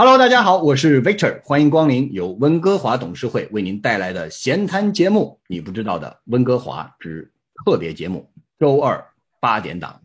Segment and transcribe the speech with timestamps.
[0.00, 5.40] Hello，大家好，我是 Victor，欢迎光临由温哥华董事会为您带来的闲谈节目。
[5.48, 7.32] 你不知道的温哥华之
[7.64, 8.30] 特别节目，
[8.60, 9.04] 周二
[9.40, 10.00] 八点档。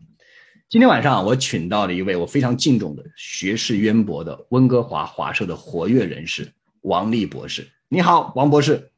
[0.68, 7.64] 今天晚上我请到了一位我非常敬重的、学识渊博的温哥华华社的活跃人士王丽博士。
[7.86, 8.90] 你好，王博士。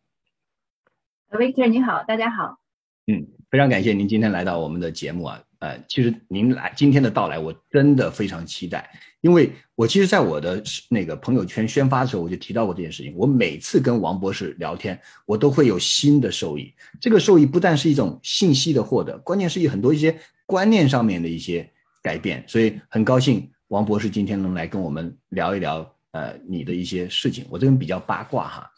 [1.31, 2.59] Victor，你好，大家好。
[3.07, 5.43] 嗯，非常感谢您今天来到我们的节目啊。
[5.59, 8.91] 呃，其实您来今天的到来，我真的非常期待，
[9.23, 13.15] 因为我其实在我的那个朋友圈宣发的时候，我就提到过这件事情。
[13.17, 16.73] 我每次跟王博士聊天，我都会有新的受益。
[17.01, 21.69] 这个受益不但是一种信息的获得，关键是有很多一些观念上面的一些
[22.03, 22.45] 改变。
[22.47, 27.47] 所以很高兴王博士今天能来跟我们聊一聊，呃，你的一些事情。
[27.49, 28.71] 我这边比较八卦哈，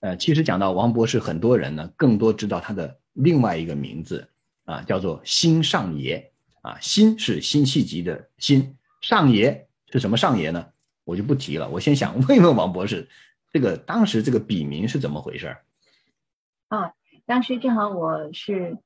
[0.00, 4.28] 呃，其实讲到王博士，很多人呢更多知道他的另外一个名字。
[4.66, 6.30] 啊，叫做新上爷
[6.60, 10.66] 啊，新是辛弃疾的辛，上爷是什么上爷呢？
[11.04, 11.68] 我就不提了。
[11.70, 13.08] 我先想问问王博士，
[13.52, 15.56] 这个当时这个笔名是怎么回事？
[16.68, 16.92] 啊，
[17.24, 18.76] 当时正好我是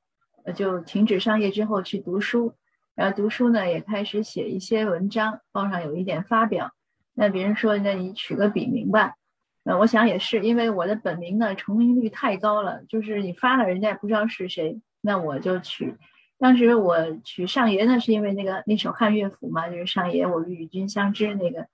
[0.55, 2.53] 就停止商业之后去读书，
[2.93, 6.71] 然后读书呢也开始写一些文章，报上有一点发表。
[7.15, 9.15] 那别人说，那你取个笔名吧。
[9.63, 14.79] 那我想也是，因为我的本名呢重名率太高了，就是你发了人家也不知道是谁。
[15.01, 15.97] 那我就取，
[16.37, 21.67] 当时我取上爷呢，是因为那个那首汉乐府嘛，就是上爷我与君相知那个，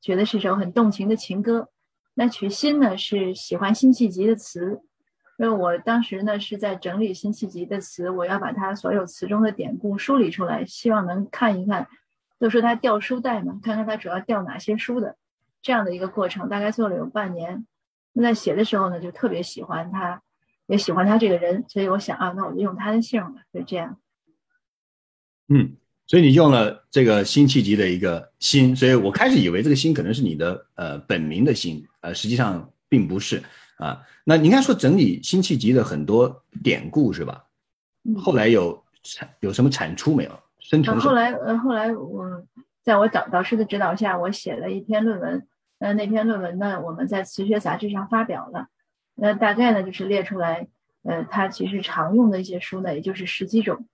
[0.00, 1.68] 觉得是首很动情的情歌。
[2.14, 4.80] 那取新呢，是喜欢辛弃疾的词，
[5.38, 11.88] 因为我当时呢是在整理辛弃疾的词，我要把他所有词中的典故梳理出来，希望能看一看，
[12.38, 15.16] 就说他掉书袋嘛，看看他主要掉哪些书的，
[15.62, 17.66] 这样的一个过程，大概做了有半年。
[18.12, 20.22] 那在写的时候呢，就特别喜欢他。
[20.66, 23.98] 也喜欢他这个人，所以我想啊，那我就用他的姓吧，就这样。
[25.48, 33.42] 嗯，所以你用了这个辛弃疾的一个辛，所以我开始以为这个辛可能是你的呃本名的辛，呃，实际上并不是
[33.76, 34.00] 啊。
[34.24, 37.44] 那你应该说整理辛弃疾的很多典故是吧？
[38.16, 40.40] 后来有产有什么产出没有？
[40.60, 40.98] 生成？
[40.98, 42.42] 后来呃，后来我
[42.82, 45.46] 在我导导师的指导下，我写了一篇论文，
[45.78, 48.68] 呃，那篇论文呢，我们在词学杂志上发表了。
[49.14, 50.66] 那大概呢，就是列出来，
[51.02, 53.86] 呃，它其实常用的一些书呢，也就是十几种，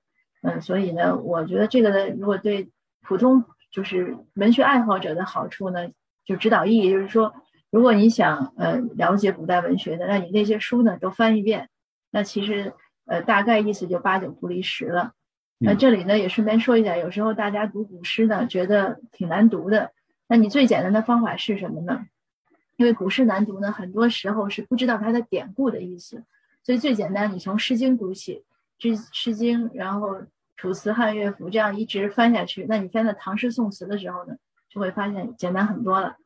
[0.42, 2.70] 嗯，所以呢，我觉得这个呢，如果对
[3.02, 5.88] 普通就是文学爱好者的好处呢，
[6.24, 7.34] 就指导意义，就是说，
[7.70, 11.68] 如果你想呃了解古代文学的，那你那些书呢都翻一遍，
[12.10, 12.72] 那其实
[13.06, 15.12] 呃大概意思就八九不离十了。
[15.58, 19.92] 那这里呢也顺便说一下，有时候大家读古诗呢觉得挺难读的，
[20.26, 22.06] 那你最简单的方法是什么呢？
[22.80, 26.24] 因为古诗难读呢，很多时候是不知道它的典故的意思，
[26.64, 28.42] 所以最简单，你从《诗经》读起，
[28.96, 30.14] 《诗诗经》，然后
[30.56, 34.34] 《楚辞》《汉乐府》这样一直翻下去，那你翻到唐诗宋词的时候呢，
[34.70, 36.16] 就会发现简单很多了。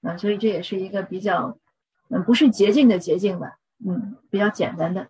[0.00, 1.58] 嗯，所以这也是一个比较，
[2.08, 5.06] 嗯，不是捷径的捷径吧，嗯，比较简单的。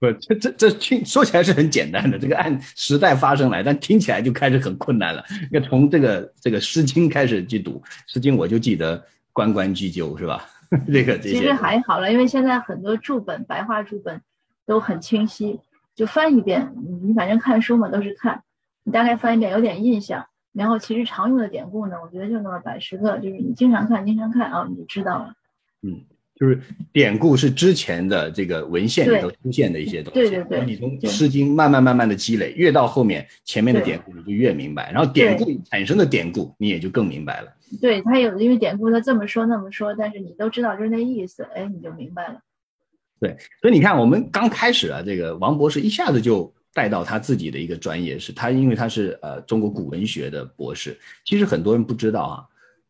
[0.00, 5.22] 不，这这这听说起来是很简单的，这个按时代发生来，但听起来就开始很困难了。
[5.50, 7.72] 要从这个这个《诗经》开始去读，
[8.06, 9.04] 《诗经》我就记得。
[9.38, 10.44] 关关雎鸠是吧？
[10.92, 14.20] 这个其实还好了，因为现在很多注本、白话注本
[14.66, 15.60] 都很清晰，
[15.94, 16.74] 就翻一遍。
[17.00, 18.42] 你反正看书嘛，都是看，
[18.82, 20.26] 你大概翻一遍有点印象。
[20.52, 25.34] 然后其实常用的典故呢，我觉得就那么百十个，就是你经常看、经常看啊，你就知道了。
[25.82, 26.02] 嗯。
[26.38, 26.60] 就是
[26.92, 30.64] 典故是之前的这个文献里头出现的一些东西，对对对。
[30.64, 37.52] 你从《诗经》慢慢慢慢的积累，越到后面前面的典故你就越明白，然后典故产生的典故你也就更明白了。
[37.80, 42.40] 对他有，因为典故他这么说那么说，但是你都知道就是那意思，哎，你就明白了。
[43.18, 50.96] 对，所以你看我们刚开始啊，这个王博士一下子就带到他自己的一个专业，是他因为他是呃中国古文学的博士。
[51.24, 52.46] 其实很多人不知道啊，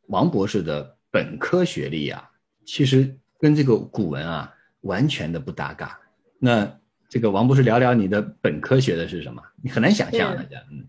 [0.08, 2.28] 王博士的本科学历啊，
[2.66, 3.16] 其实。
[3.38, 5.98] 跟这个古文啊完全的不搭嘎。
[6.38, 6.78] 那
[7.08, 9.42] 这个王博士聊聊你的本科学的是什么？
[9.62, 10.84] 你很难想象大家，嗯，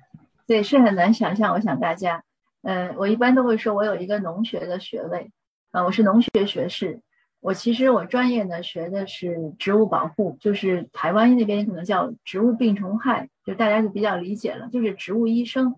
[0.46, 1.54] 对，是很难想象。
[1.54, 2.24] 我想大家，
[2.64, 5.32] 嗯，我一般都会说我有一个农学的学位，
[5.72, 7.02] 啊，我是农学学士。
[7.40, 15.76] 我其实我专业呢学的是植物保护，就是台湾那边可能叫植物病虫害，就大家就比较理解了，就是植物医生。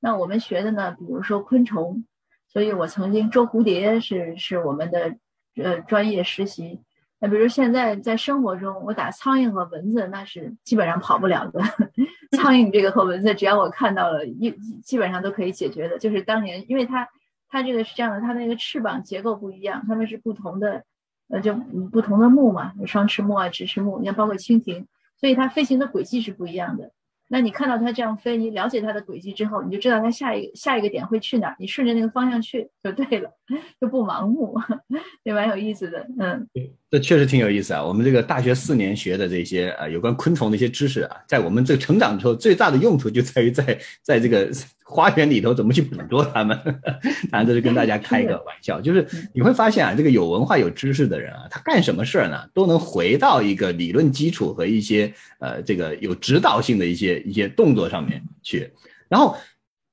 [0.00, 2.04] 那我们学的呢，比如说昆虫，
[2.46, 5.16] 所以我曾经捉蝴蝶是是我们的。
[5.62, 6.80] 呃，专业实习，
[7.20, 11.60] 那比如现在在生活中，我打苍蝇和蚊子，那是基本上跑不了的。
[12.36, 14.50] 苍蝇这个和蚊子，只要我看到了，一
[14.82, 15.98] 基本上都可以解决的。
[15.98, 17.08] 就是当年，因为它
[17.48, 20.84] 它这个是这样的，它那个翅膀结构不一样，它们是不同的，
[21.28, 21.54] 呃，就
[21.90, 26.92] 不同的目嘛，有双翅目啊、直翅目，你看包括蜻蜓，所以它飞行的轨迹是不一样的。
[27.28, 33.30] 那你看到它这样飞，你了解它的轨迹之后，你就知道它下一个下一个点会去哪儿，你顺着那个方向去就对了，
[33.80, 34.58] 就不盲目，
[35.24, 36.06] 也蛮有意思的。
[36.18, 36.48] 嗯，
[36.90, 37.84] 这确实挺有意思啊。
[37.84, 44.50] 我们这个大学四年学的这些啊有关昆虫的一些知识啊，在我们这个成长之后，最大的用处就在于在在这个
[44.88, 46.58] 花园里头怎么去捕捉它们。
[47.30, 57.20] 当然这是跟大家 开一个玩笑，就是你会发现啊，这个有文化有知识的人啊，他干什么事儿呢，都能回到一个理论基础和一些呃这个有指导性的一些。
[57.28, 58.72] 一些动作上面去，
[59.08, 59.36] 然后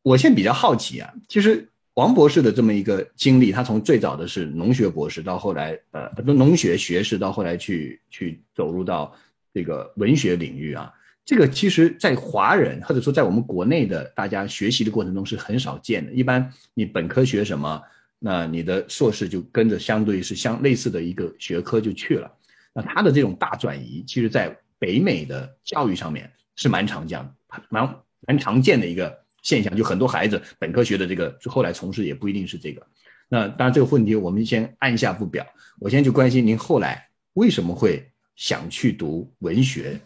[0.04, 9.14] 我现在比较好奇啊，其实王博士的这么一个经历，他从最早的是农学博士，到后来呃农学学士，到后来去去走入到
[9.54, 10.94] 这个文学领域啊，
[11.26, 16.12] 这个其实在华人或者说在我们国内的大家学习的过程中是很少见的。
[16.14, 17.82] 一般你本科学什么，
[18.20, 22.32] 那你的硕士就跟着相对是相类似的一个学科就去了。
[22.74, 26.32] 那他的这种大转移，其实在北美的教育上面。
[26.58, 27.34] 是蛮常见的、
[27.68, 27.96] 蛮
[28.26, 32.86] 蛮常见的一个现象，就很多孩子本科学的这个，后来从事也不一定是这个。
[33.30, 35.46] 那当然这个问题我们先按下不表。
[35.80, 40.00] 我先去关心您后来为什么会想去读文学？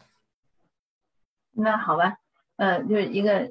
[1.53, 2.17] 那好吧，
[2.57, 3.49] 呃，就是一个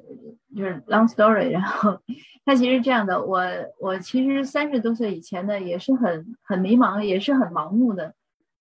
[0.55, 1.99] 就是 long story，然后
[2.45, 3.41] 他其实这样的，我
[3.79, 8.13] 我其实三十多岁以前呢，也是很很迷茫，也是很盲目的。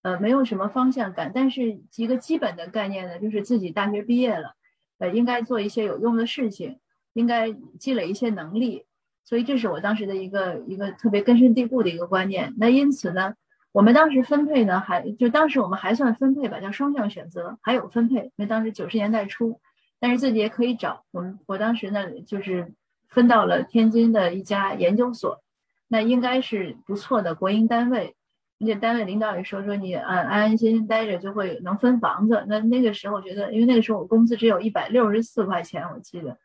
[0.03, 4.55] 呃，没有什么方向感，但是一个基本的概念呢，就是自己大学毕业了，
[4.99, 6.79] 呃，应该做一些有用的事情，
[7.19, 8.85] 应该积累一些能力，
[9.25, 12.55] 所以这是我当时的一个一个特别根深蒂固的一个观念。
[12.57, 13.35] 那因此呢，
[13.73, 19.61] 我们当时分配呢，还就当时我们还算分配吧，叫双向选择，还有分配，因为当时九十年代初，
[19.99, 21.05] 但是自己也可以找。
[21.11, 22.73] 我们我当时呢，就是
[23.09, 25.43] 分到了天津的一家研究所，
[25.89, 28.15] 那应该是不错的国营单位。
[28.61, 32.45] 而且单位领导也说说你安安安心心待着就会能分房子。
[32.49, 36.37] 那那个时候觉得，因为那个时候我工资只有一百六十四块钱，我记得，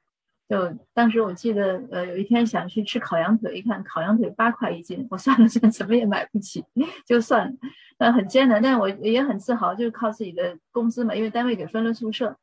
[0.49, 6.63] 就当时我记得，呃，有一天想去吃烤羊腿，一看烤羊腿八块一斤，我 算了算，怎么也买不起，
[7.07, 7.53] 就算了。
[7.97, 12.35] 那很艰难，但我也很自豪，就是靠自己的工资嘛，因为单位给分了宿舍。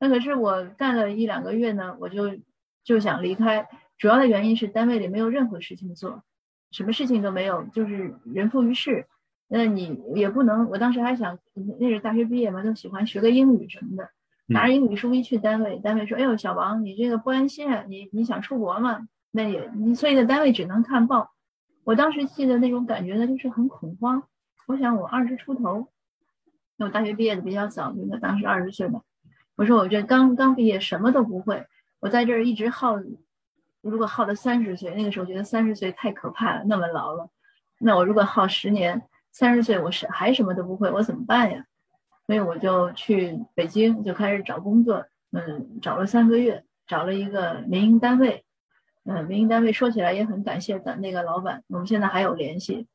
[0.00, 2.36] 那可是我干了一两个月呢，我就
[2.84, 6.22] 就想离开，主要的原因是单位里没有任何事情做。
[6.70, 9.06] 什么事情都没有，就是人浮于事。
[9.48, 11.38] 那你也不能，我当时还想，
[11.80, 14.10] 那是大学毕业嘛，都喜欢学个英语什么的。
[14.48, 21.30] 拿着英语书一去单位，单位说：“哎呦，小王，你这个不安心啊，你你想出国吗？”那也，你所以在单位只能看报。
[21.84, 24.22] 我当时记得那种感觉呢，就是很恐慌。
[24.66, 25.88] 我想我二十出头，
[26.76, 29.00] 那我大学毕业的比较早，就当时二十岁吧。
[29.56, 31.66] 我说我这刚刚毕业，什么都不会，
[32.00, 32.96] 我在这儿一直耗。
[33.80, 37.28] 如果耗到三十岁，那个时候觉得三十岁太可怕了，那么老了。
[37.78, 41.64] 那我如果耗十年，三十岁我是还什么都不会，我怎么办呀？
[42.28, 48.44] 所以我就去北京就开始找工作，嗯，找了三个月，找了一个民营单位，
[49.04, 52.86] 嗯，民营单位说起来也很感谢咱那个老板，我们现在还有联系。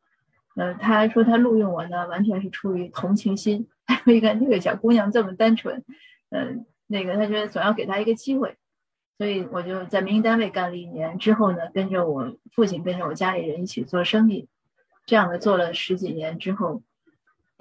[0.56, 3.68] 呃，他说他录用我呢，完全是出于同情心，
[4.06, 5.84] 一看这个小姑娘这么单纯，
[6.30, 8.56] 嗯，那个他觉得总要给她一个机会。
[9.18, 14.48] 所以我就在民营单位干了一年之后呢，跟着我父亲，跟着我家里人一起做生意，
[15.08, 16.84] 这样的做了十几年之后，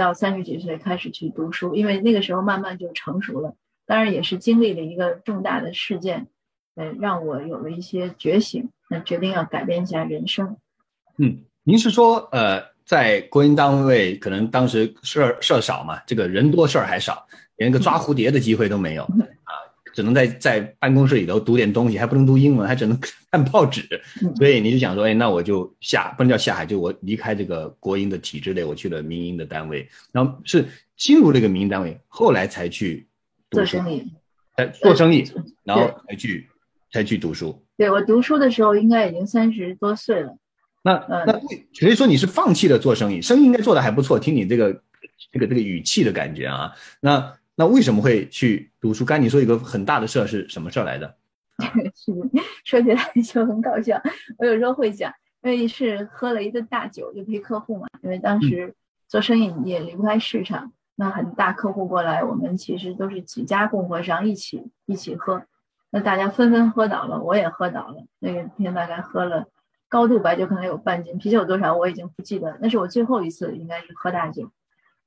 [0.03, 3.55] 到三十几岁开始去读书，因为那个时候慢慢就成熟了。
[3.87, 6.27] 当然也是经历了一个重大的事件，
[6.75, 10.57] 呃，让我有了一些觉醒，那决定要改变一下人生。
[11.19, 19.09] 嗯，您是说，呃，在国营单位可能当时事儿事儿少嘛，这个人多事儿还少，连个抓蝴蝶的机会都没有。
[19.93, 22.99] 只能在在办公室里头读点东西，还不能读英文，还只能
[23.31, 23.83] 看报纸，
[24.37, 33.07] 所以你就想说，哎，那我就下不能叫下海，就我离开这个国营的体制内，我去了民营的单位，然后是进入这个民营单位，后来才去
[33.51, 34.11] 做生意，
[34.57, 35.31] 哎，做生意，
[35.63, 36.49] 然后才去
[36.91, 37.63] 才去读书。
[37.77, 40.37] 对我读书的时候，应该已经三十多岁了。
[40.83, 41.39] 那那
[41.75, 44.73] 所以说你是放弃了做生意，生意应该做的还不错，听你这个
[45.31, 47.35] 这个这个语气的感觉啊，那。
[47.55, 49.05] 那为什么会去读书？
[49.05, 51.17] 刚你说一个很大的事儿是什么事儿来的？
[51.95, 52.13] 是
[52.65, 54.01] 说起来就很搞笑。
[54.39, 57.87] 我有时候会讲，因为是喝了一顿大酒就陪客户嘛。
[58.03, 58.75] 因为当时
[59.07, 65.43] 做生意也离不开市场，那很大客户过来，我们其实都是几家供货商一起一起喝。
[65.91, 68.03] 那大家纷纷喝倒了，我也喝倒了。
[68.19, 69.47] 那个天大概喝了
[69.91, 72.57] 高度白酒可能有半斤，啤酒多少我已经不记得。
[72.63, 74.51] 那是我最后一次应该是喝大酒。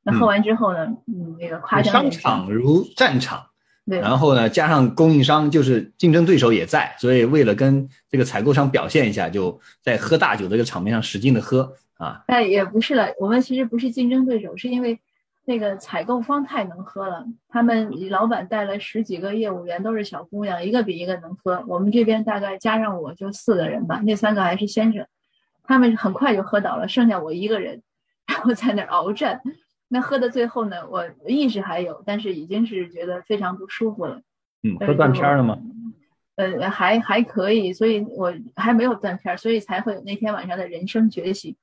[0.08, 0.86] 那喝完之后呢？
[1.08, 1.92] 嗯，那个夸张。
[1.92, 3.44] 商场如战场，
[3.88, 4.00] 对。
[4.00, 12.24] 然后呢，加上供应商就是竞争对手也在，所以为了跟这个采购商表现一下，就在喝大酒这个场面上使劲的喝啊。
[12.28, 15.00] 哎，也不是了，我们其实不是竞争对手，是因为
[15.46, 21.64] 那个采购方太能喝了，他们老板带了十几个业务员，都是小姑娘，一个比一个能喝。
[21.68, 25.04] 我们这边大概加上我就四个人吧，那三个还是先生，
[25.64, 27.82] 他们很快就喝倒了，剩下我一个人，
[28.28, 29.42] 然后在那鏖战。
[29.88, 34.22] 那喝到最后呢，我意识还有，但是已经是觉得非常不舒服了。
[34.64, 35.58] 嗯，喝断片了吗？
[36.36, 41.56] 呃，还还可以，所以我还没有断片，所以才会有那天晚上的人生觉醒。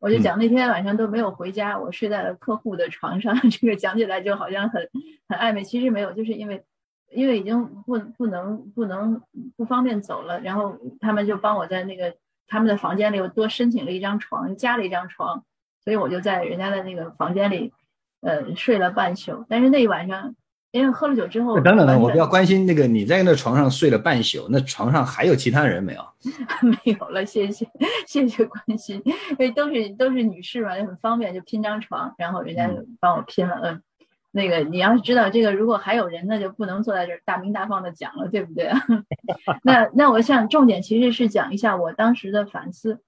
[0.00, 3.34] 我就讲那天晚上都没有回家，我睡在了客户的床上。
[3.50, 4.88] 这个讲起来就好像很
[5.28, 6.62] 很暧昧，其实没有，就是因为
[7.10, 9.20] 因为已经不不能不能
[9.56, 12.14] 不方便走了，然后他们就帮我在那个
[12.46, 15.44] 他们的房间里又多申请了一张床，加了一张床，
[15.82, 17.72] 所以我就在人家的那个房间里
[18.20, 19.44] 呃睡了半宿。
[19.48, 20.34] 但是那一晚上。
[20.70, 26.02] 因为喝了酒之后，等等等，我比较关心那个你在那床上睡了半宿，那床上还有其他人没有？
[26.60, 27.66] 没有了，谢谢
[28.06, 33.58] 谢谢关心，因为都是都是女士嘛，也很方便，就拼张床，然后人家就帮我拼了。
[33.64, 33.80] 嗯，
[34.30, 38.70] 那个你要是知道这个，如果还有人，那就不能坐在这儿大明大放的讲了，对不对？
[39.64, 43.00] 那那我想重点其实是讲一下我当时的反思。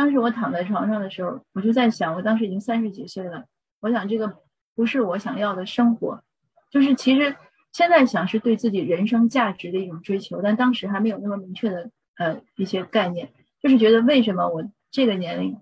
[0.00, 3.44] 当时我躺在床上的时候，我就在想，我当时已经三十几岁了，
[3.80, 4.34] 我想这个
[4.74, 6.22] 不是我想要的生活。
[6.70, 7.36] 就是其实
[7.70, 13.30] 现在想是对自己人生价值的一种追求，但当时还没有那么明确的呃一些概念，
[13.60, 15.54] 就是觉得为什么我这个年龄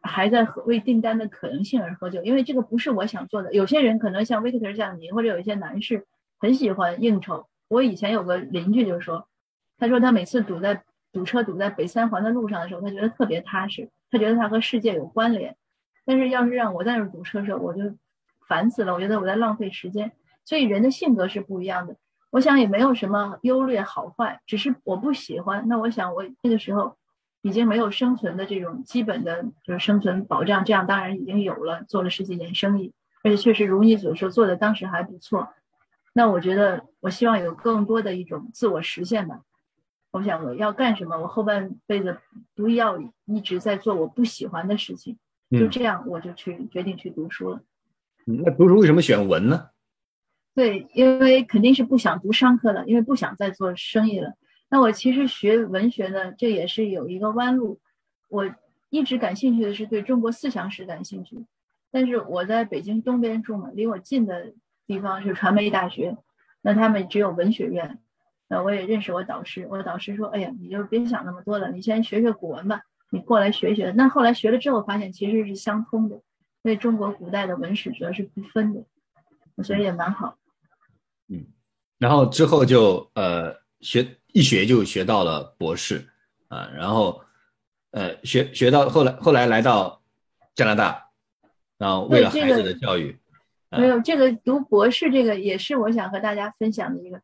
[0.00, 2.22] 还在为订单的可能性而喝酒？
[2.22, 3.52] 因为这个不是我想做的。
[3.52, 6.06] 有些人可能像 Victor 像你，或者有一些男士
[6.38, 7.46] 很喜欢应酬。
[7.68, 9.28] 我以前有个邻居就说，
[9.76, 10.82] 他说他每次堵在
[11.12, 15.56] 堵车堵在北三环的路上的时候，他觉得特别踏实，他觉得他和世界有关联。
[16.04, 17.82] 但是要是让我在那堵车的时候，我就
[18.48, 20.10] 烦死了，我觉得我在浪费时间。
[20.44, 21.94] 所以人的性格是不一样的，
[22.30, 25.68] 我想也没有什么优劣好坏，只是我不喜欢。
[25.68, 26.96] 那我想我那个时候
[27.42, 32.92] 已经没有生存的这种基本的，就是生存保障，这样当然已经有了，做了十几年生意，
[33.22, 35.48] 而且确实如你所说做的当时还不错。
[36.12, 39.40] 那我觉得我希望有更多的一种自我实现吧。
[40.12, 41.16] 我想我要干什么？
[41.16, 42.18] 我后半辈子
[42.54, 45.16] 不要一直在做我不喜欢的事情，
[45.50, 47.60] 就这样我就去决定去读书了。
[48.26, 49.70] 那读书为什么选文呢？
[50.54, 54.34] 对，因为肯定是不想读商科了，因为不想再做生意了。
[54.68, 57.80] 那我其实学文学呢，这也是有一个弯路。
[58.28, 58.54] 我
[58.90, 61.46] 一直感兴趣的是对中国思想史感兴趣，
[61.90, 64.52] 但是我在北京东边住嘛，离我近的
[64.86, 66.18] 地方是传媒大学，
[66.60, 67.98] 那他们只有文学院。
[68.52, 76.22] 那我也认识我导师，我导师说：“哎呀，你就别想那么多了，你先学学古文吧，你过来学学。”那后来学了之后，发现其实是相通的，因
[76.64, 78.84] 为中国古代的文史主要是不分的，
[79.54, 80.36] 我觉得也蛮好。
[81.28, 81.46] 嗯，
[81.96, 86.06] 然后之后就呃学一学就学到了博士
[86.48, 87.22] 啊，然后
[87.92, 90.02] 呃学学到后来后来来到
[90.54, 91.08] 加拿大，
[91.78, 93.18] 然后为了孩子的教育，
[93.70, 97.22] 没有这个读博士这个也是我想和大家分享的一个，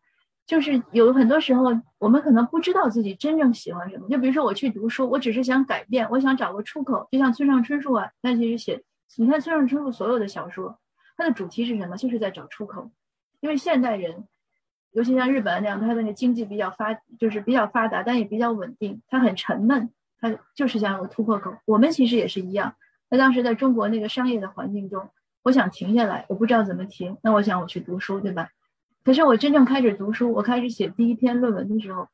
[0.49, 1.64] 就是有很多时候
[1.99, 8.83] 我们可能不知道自己真正喜欢什么，就比如说我去读书，我只是想改变，我想找个出口，就像村上春树啊，他其实写
[9.19, 10.78] 你看村上春树所有的小说，
[11.19, 11.99] 他的主题是什么？
[11.99, 12.90] 就是在找出口。
[13.40, 14.26] 因为现代人，
[14.93, 19.02] 尤其像日本那样，他那个经济比较发，就是比较发达，但也比较稳定。
[19.07, 21.55] 他很沉闷，他就是想有个突破口。
[21.67, 22.75] 我们其实也是一样。
[23.11, 25.11] 那当时在中国那个商业的环境中，
[25.43, 27.19] 我想停下来，我不知道怎么停。
[27.23, 28.49] 那我想我去读书，对吧？
[29.09, 32.07] 可是我真正开始读书，我开始写第一篇论文的时候，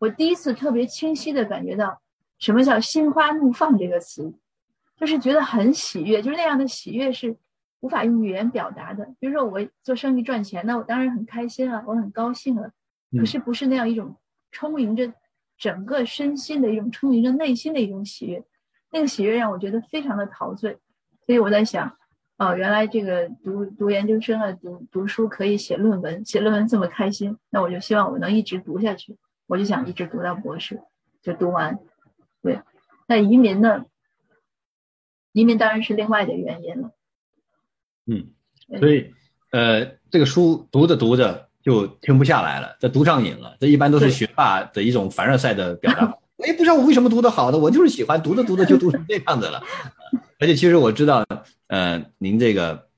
[0.00, 2.02] 我第一次特别清晰的感觉到
[2.40, 4.34] 什么叫“心花怒放”这个词，
[4.96, 7.36] 就是觉得很喜悦，就是那样的喜悦是。
[7.78, 12.70] 无法用语言表达的，比如说我做生意赚钱，那我当然很开心了，我很高兴了。
[13.18, 14.16] 可是不是那样一种
[14.52, 15.12] 充盈着
[15.58, 18.44] 整个身心的一种充盈着内心的一种喜悦，
[18.92, 20.78] 那个喜悦让我觉得非常的陶醉。
[21.26, 21.96] 所以我在想，
[22.42, 30.80] 哦，原来这个读读研究生啊，读读书可以写论文，写论文这么开心，那我就希望我能一直读下去，我就想一直读到博士，
[31.22, 31.78] 就读完。
[32.42, 32.58] 对，
[33.06, 33.84] 那移民呢？
[35.30, 36.90] 移民当然是另外的原因了。
[38.06, 38.26] 嗯，
[38.80, 39.14] 所以，
[39.52, 43.56] 呃，这个书读着读着就停不下来了，这读上瘾了。
[43.60, 46.12] 这一般都是学霸的一种凡尔赛的表达。
[46.38, 49.62] 我也不知道我为什么读得好的，我就是喜欢读着读着就读成这样子了。
[50.42, 51.24] 而且，其实我知道，
[51.68, 52.88] 呃，您这个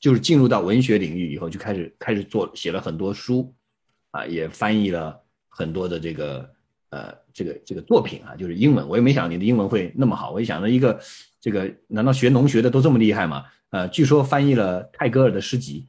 [0.00, 3.54] 就是进入到文学领域以后，就开始开始做写了很多书，
[4.10, 5.20] 啊，也翻译了
[5.50, 6.50] 很多的这个
[6.88, 8.88] 呃这个这个作品啊，就是英文。
[8.88, 10.98] 我也没想你的英文会那么好，我一想到一个
[11.42, 13.44] 这个，难道学农学的都这么厉害吗？
[13.68, 15.86] 呃，据说翻译了泰戈尔的诗集。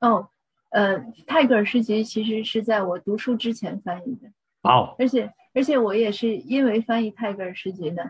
[0.00, 0.26] 哦，
[0.70, 4.30] 呃，泰戈尔诗集其实是在我读书之前翻译的。
[4.62, 4.96] 哦。
[4.98, 8.02] 而且，而且我也是因为翻译泰戈尔诗集呢，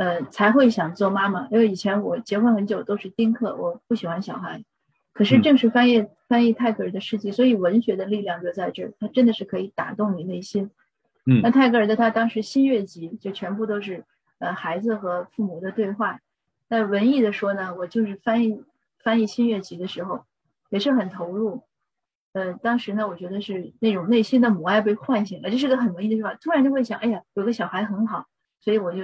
[0.00, 1.46] 呃，才会想做妈妈。
[1.50, 4.64] 因为以前我结婚很久都是丁克，我不喜欢小孩。
[5.12, 10.70] 可是正是翻译翻译泰戈尔的诗集，所以文学的力量就在这儿，它真的是可以打动你内心。
[11.26, 14.02] 嗯，那泰戈尔的他当时新月集就全部都是
[14.38, 16.18] 呃孩子和父母的对话。
[16.68, 18.62] 那文艺的说呢，我就是翻译
[19.00, 20.24] 翻译新月集的时候，
[20.70, 21.62] 也是很投入。
[22.32, 26.34] 呃，当时呢，我觉得是那种内心的母爱被唤醒了，这是个很文艺的说法。
[26.40, 28.24] 突然就会想，哎呀，有个小孩很好，
[28.60, 29.02] 所以我就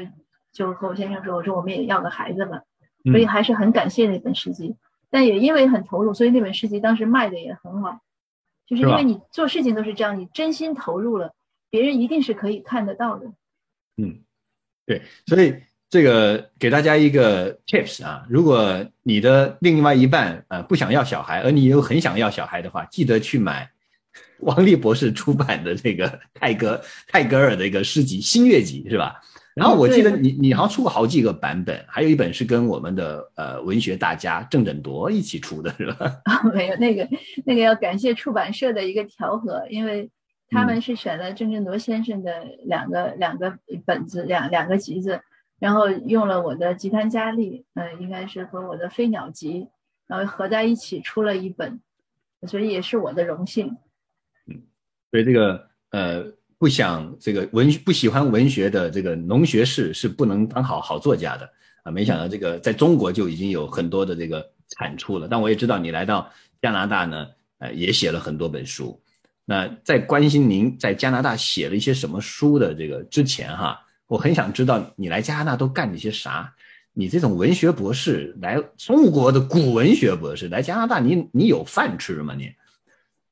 [0.56, 2.62] 就和我先生说，我说我们也要个孩子吧。
[3.04, 4.74] 所以还是很感谢那本诗集，
[5.10, 8.00] 但也因为很投入，所以那本诗集当时卖的也很好。
[8.66, 11.34] 就是因为你做事情都是这样，你真心投入了，
[11.68, 13.26] 别人一定是可以看得到的。
[13.98, 14.20] 嗯，
[14.86, 15.54] 对，所以。
[15.88, 23.70] 这个给大家一个 tips 啊，如果你的另外一半呃不想要小孩，而你又很想要小孩的话，记得去买
[24.40, 29.20] 王力博士出版的这个泰戈泰戈尔的一个诗集《新月集》，是吧？
[29.56, 36.20] 然后我记得你你好像出过好几个版本，还有一本是跟我们的呃文学大家郑振铎一起出的，是吧？
[36.26, 37.08] 啊， 没有那个
[37.46, 40.10] 那个要感谢出版社的一个调和，因为
[40.50, 45.20] 他们是选了郑振铎先生的两个两个本子两两个集子。
[45.58, 49.66] 然后用了我的吉他佳丽，呃，应该是和我的飞鸟集，
[50.06, 51.80] 然后合在一起出了一本，
[52.46, 53.74] 所以也是我的荣幸。
[54.46, 54.60] 嗯，
[55.10, 56.26] 所以这个呃，
[56.58, 61.50] 不想这个文不喜欢文学的这个农学士是不能当好好作家的
[61.82, 61.90] 啊！
[61.90, 65.28] 没想到这个在中国就已经有很多的这个产出了。
[65.28, 66.30] 但我也知道你来到
[66.62, 67.26] 加拿大呢，
[67.58, 69.00] 呃，也写了很多本书。
[69.44, 73.82] 那在关心您在加拿大写了一些什么书的这个之前哈。
[74.08, 76.54] 我很想知道你来加拿大都干了些啥？
[76.92, 82.34] 你这种文学博士来中国的古文学博士来加拿大，你你有饭吃吗？
[82.34, 82.52] 你？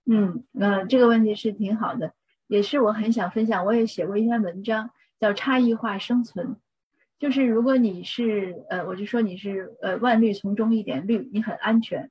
[0.04, 2.12] 嗯，那这个问题是挺好的，
[2.46, 3.64] 也是我很想分享。
[3.64, 6.46] 我也写过一篇文章，叫《差异化生存》，
[7.18, 12.10] 就是如果你是呃，我就说你是呃万绿丛中一点绿，你很安全，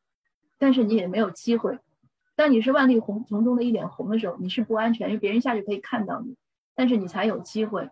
[0.58, 1.78] 但是你也没有机会。
[2.36, 6.36] 当你是万绿红丛中的一点红的时候，你是不安全，因为别人一下就可以看到你，
[6.74, 7.90] 但是你才有机会。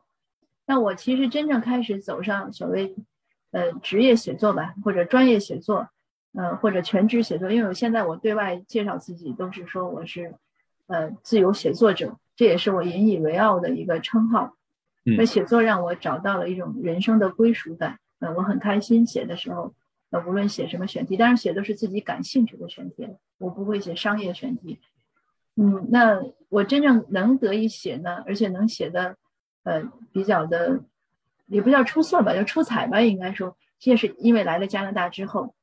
[0.66, 2.96] 那我其实真正开始走上所谓，
[3.52, 5.90] 呃，职业写作吧，或者专业写作，
[6.34, 10.34] 呃，或者全职写作，因为我现在我对外介绍自己都是说我是，
[10.88, 14.58] 呃，自由写作者，这也是我引以为傲的一个称号。
[15.04, 19.76] 那写作让我找到了一种人生的归属感，呃，我很开心写的时候，
[20.10, 24.80] 呃，无论写什么选题，当然写都是自己感兴趣的选题，我不会写商业选题。
[25.56, 29.16] 嗯，那我真正能得以写呢，而且能写的。
[29.64, 30.84] 呃，比较的
[31.46, 35.54] 也不叫出色吧，叫出彩吧，应该说，这也是因为来了加拿大之后，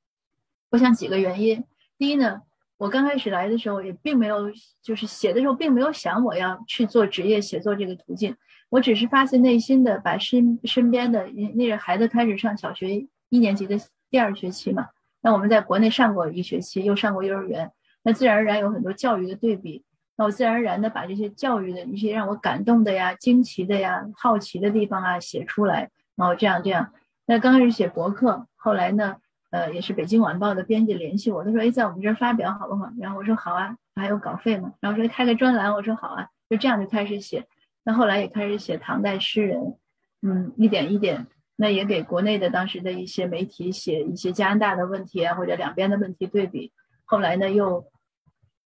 [0.70, 1.64] 我想几个原因。
[1.98, 2.42] 第一呢，
[2.78, 8.34] 我刚开始来的时候也并没有，就是写的时候并没有想我要去做职业写作这个途径，
[8.70, 13.76] 我只是发自内心的把身身边的那那孩子开始上小学一年级的
[14.08, 14.86] 第二学期嘛，
[15.20, 17.70] 那我们在国内上过一学期，又上过幼儿园，
[18.04, 19.84] 那自然而然有很多教育的对比。
[20.16, 26.92] 那我自然而然的把这些教育的一些让我感动的呀、惊奇的呀、好奇的地方啊写出来，然后这样这样。
[27.26, 29.16] 那刚开始写博客，后来呢，
[29.50, 37.46] 呃，也是北京晚报的编辑联系我，他说：“哎，在我们这儿发表好不好？”然后我说：“好啊，还有稿费嘛？”然后说：“开个专栏。”我说：“好啊。”就这样就开始写。
[37.84, 39.76] 那后来也开始写唐代诗人，
[40.22, 46.72] 嗯，一点一点，那也给国内的当时的一些媒体写一些加拿大的问题啊，或者两边的问题对比。
[47.04, 47.84] 后来呢，又。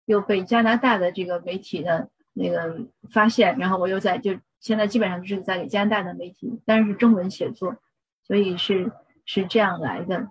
[0.08, 7.76] 又被加拿大的这个媒体呢那个发现，然后我又在就现在基本上就是在给加拿大的媒体，但是中文写作，
[8.24, 8.90] 所以是
[9.26, 10.28] 是这样来的。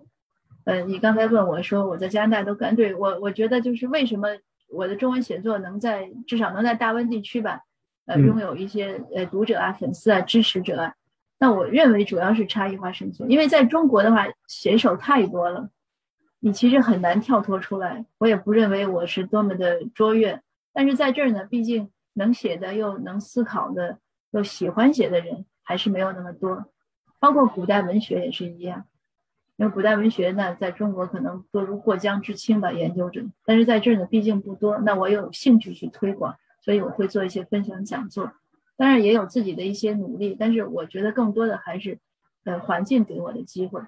[0.68, 4.28] 呃，你刚才问我说我在加拿大都干对我，我觉得就是为什么
[4.70, 7.62] 我的中文写作能在至少能在大温地区吧，
[8.06, 10.94] 呃，拥有一些呃读者啊、粉丝啊、支持者啊，
[11.40, 15.70] 那我认为主要是差异化生存，因为在中国的话写手太多了。
[16.40, 20.42] 你其实很难跳脱出来，我也不认为我是多么的卓越，
[20.74, 24.00] 但是在这儿呢，毕竟能写的又能思考的
[24.32, 26.66] 又喜欢写的人还是没有那么多，
[27.20, 28.86] 包括古代文学也是一样，
[29.58, 38.32] 因为古代文学呢，在中国可能多如过江之青吧，研究者，但是在这儿呢，毕竟不多，那我有兴趣去推广，所以我会做一些分享讲座，
[38.78, 41.98] 当然也有自己的一些努力，但是我觉得更多的还是，
[42.44, 43.82] 呃，环境给我的机会。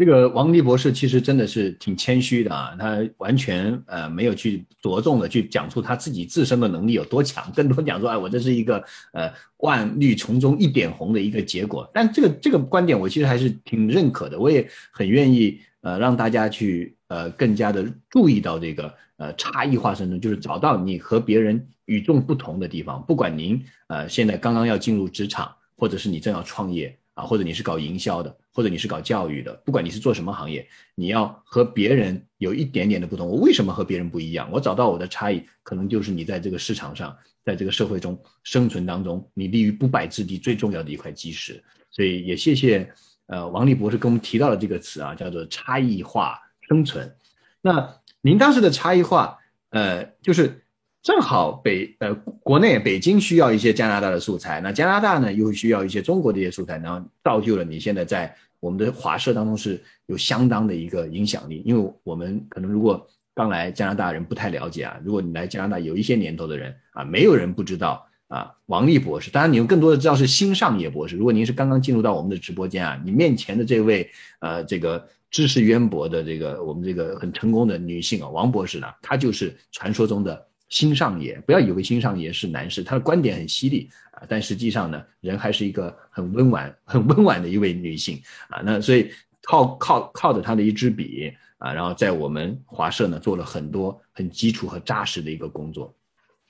[0.00, 8.82] 这个王迪博士其实真的是挺谦虚的啊，他完全呃没有去着重的去讲出他自己自身的能力有多强，更多讲说哎我这是一个
[9.12, 11.86] 呃万绿丛中一点红的一个结果。
[11.92, 23.04] 但这个这个观点我其实还是挺认可的，我也很愿意呃让大家去呃更加的注意到这个呃差异化生存，就是找到你和别人与众不同的地方。
[23.06, 26.96] 不管您呃现在刚刚要进入职场，或者是你正要创业。
[27.20, 33.28] 啊，或者你是搞营销的，或者你是搞教育的，不管你是做什么行业，你要和别人有一点点的不同。
[33.28, 34.50] 我为什么和别人不一样？
[34.50, 41.62] 我找到我的差异，可能就是你在这个市场上，在这个社会中生存当中，你立于不败之地最重要的一块基石。
[41.90, 42.90] 所以也谢谢
[43.26, 47.14] 呃王力博士跟我们提到了这个词啊，叫做差异化生存。
[47.60, 49.38] 那您当时的差异化，
[49.70, 50.62] 呃，就是
[51.02, 61.62] 正好北呃国内北京需要一些加拿大的素材，那加拿大呢又需要一些中国的一些素材，然后造就了你现在在我们的华社当中是有相当的一个影响力。
[61.64, 69.30] 因为我们可能如果刚来加拿大人不太了解啊，如果你来加拿大有一些年头的人啊，没有人不知道啊王丽博士。
[69.30, 71.16] 当然你们更多的知道是新上野博士。
[71.16, 74.10] 如果您是刚刚进入到我们的直播间啊，你面前的这位
[74.40, 75.08] 呃这个。
[75.32, 81.38] 知识渊博的这个我们这个很成功的女性啊，王博士呢，她就是传说中的新上野。
[81.44, 88.62] 不要以为新上野是男士，他的观点很犀利啊，但实际上呢，人还是一个很温婉、 很温婉的一位女性啊。
[88.64, 89.10] 那所以
[89.42, 95.94] 靠靠靠着他的一支笔啊，然后在我们华社呢做了很多很基础和扎实的一个工作。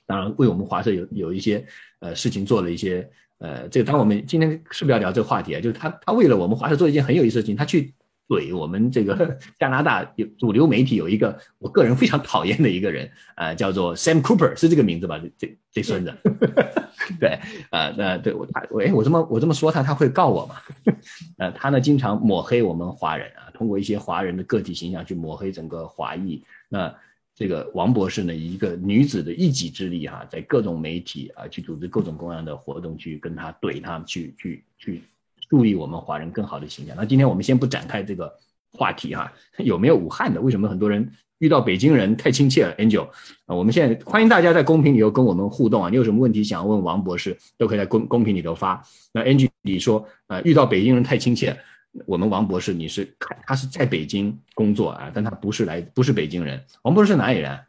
[0.05, 1.65] 当然，为我们华社有有一些
[1.99, 5.59] 呃事情做了一些呃，这个当我们今天是不是要聊这个话题啊？
[5.59, 7.93] 就是他他为了我们华社做一件很有意思的事情，他去。
[8.31, 15.21] 对我们这个 加拿大有主流媒体有一个我个人非常讨厌的一个人，呃，叫做 Sam Cooper，是这个名字吧？
[15.37, 16.15] 这这孙子，
[17.19, 17.37] 对，
[17.71, 20.55] 呃，那对我他，哎，我这么我这么说他，他会告我吗？
[21.39, 26.41] 呃，他呢经常抹黑我们华人啊，通过一些华人的个体形象去抹黑整个华裔。
[26.69, 26.95] 那
[27.35, 35.03] 这个王博士呢，以一个女子的一己之力哈，在各种媒体啊去组织各种各样的活动，去跟他怼他，去去去。
[35.51, 36.95] 助力我们华人更好的形象。
[36.95, 38.33] 那今天我们先不展开这个
[38.71, 40.39] 话题哈， 有没有武汉的？
[40.39, 43.05] 为什么很多人遇到北京人太亲切了？Angel，
[43.47, 45.89] 啊，我们现在欢迎大家在公屏里头跟我们互动啊！
[45.89, 48.81] 你有什么问题想要问王博士，都可以在公公屏里头发。
[49.11, 51.59] 那 Angel，你说啊，遇到北京人太亲切，
[52.05, 53.13] 我们王博士你是
[53.45, 56.63] 他是在北京工作啊，但他不是来不是北京人。
[56.83, 57.59] 王博士是哪里人？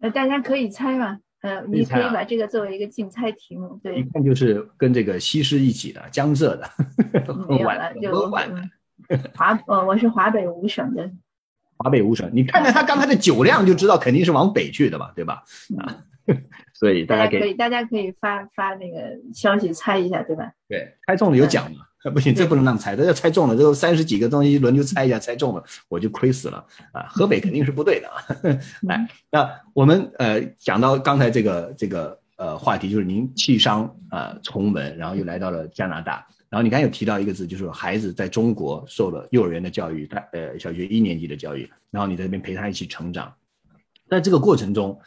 [0.00, 1.20] 呃，大家可以猜嘛。
[1.40, 6.68] 呃，你可以把这个作为一个竞猜题目，对，一看就是跟这个西施一起的，江浙的，
[7.48, 8.30] 没有了，就
[9.36, 11.10] 华呃，我是华北五省的，
[11.76, 15.44] 华北五省，你看看他刚才的酒量就知道肯定是往北去的吧，对吧？
[15.78, 16.04] 啊，
[16.78, 20.52] 所以大家可以，大家可以发发那个消息猜一下，对吧？
[20.68, 21.84] 对，猜中了有奖嘛。
[22.14, 27.02] 不行，这不能让猜，这要猜中了，这三十几个东西轮流猜一下，猜中了我就亏死了啊！
[27.08, 28.22] 河北肯定是不对的啊！
[28.82, 43.34] 来， 那我们呃讲到刚才这个这个呃话题，就是您弃商啊从文，然后又来到了加拿大，然后你刚才有提到一个字，就是孩子在中国受了幼儿园的教育，他呃小学一年级的教育，然后你在那边陪他一起成长，
[44.08, 44.98] 在这个过程中，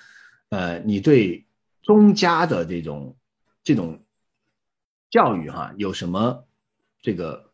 [0.50, 1.44] 呃，你对
[1.84, 3.16] 中家的这种
[3.64, 4.00] 这种
[5.10, 6.46] 教育哈有什么？
[7.04, 7.50] 这个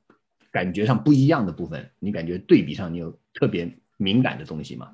[0.51, 4.91] 感觉上不一样的部分，你感觉对比上你有特别敏感的东西吗？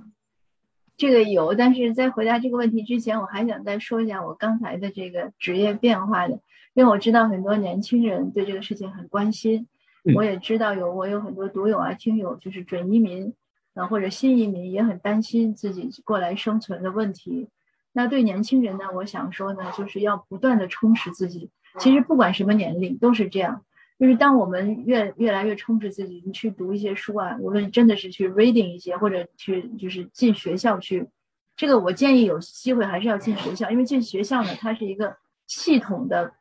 [0.96, 6.40] 这个有，但是在回答这个问题之前，我还想再说一下我刚才的这个职业变化的，
[6.76, 9.68] 因为我知道很多年轻人对这个事情很关心，
[10.16, 13.34] 我也知道有我有很多读友啊、听友，就是准移民
[13.74, 17.48] 啊或者新移民也很担心自己过来生存的问题。
[17.94, 21.50] 那对年轻人呢，我想说呢，就是要不断的充实自己。
[21.80, 23.64] 其实不管什么年龄都是这样。
[24.00, 31.08] 就是当我们越越来越充实自己，你去读一些书啊，无论真的是去 reading 一些，或者去就是进学校去，
[31.56, 35.16] 这个我建议有机会还是要进学校，因为进学校呢，它是一个
[35.48, 36.34] 系统的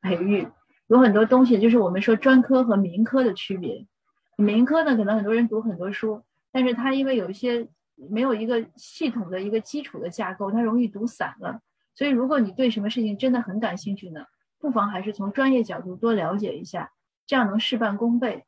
[0.00, 0.48] 培育，
[0.86, 3.84] 有很多东西就是我们说专科和民科的区别。
[4.36, 7.68] 民科呢，可能很多人读很多书，但是他因为有一些
[8.08, 11.60] 没有一个系统的一个基础的架构，它容易读散了。
[11.94, 14.24] 所以如果你对什么事情真的很感兴趣呢，
[14.58, 16.92] 不妨还是从专业角度多了解一下。
[17.26, 18.44] 这样能事半功倍。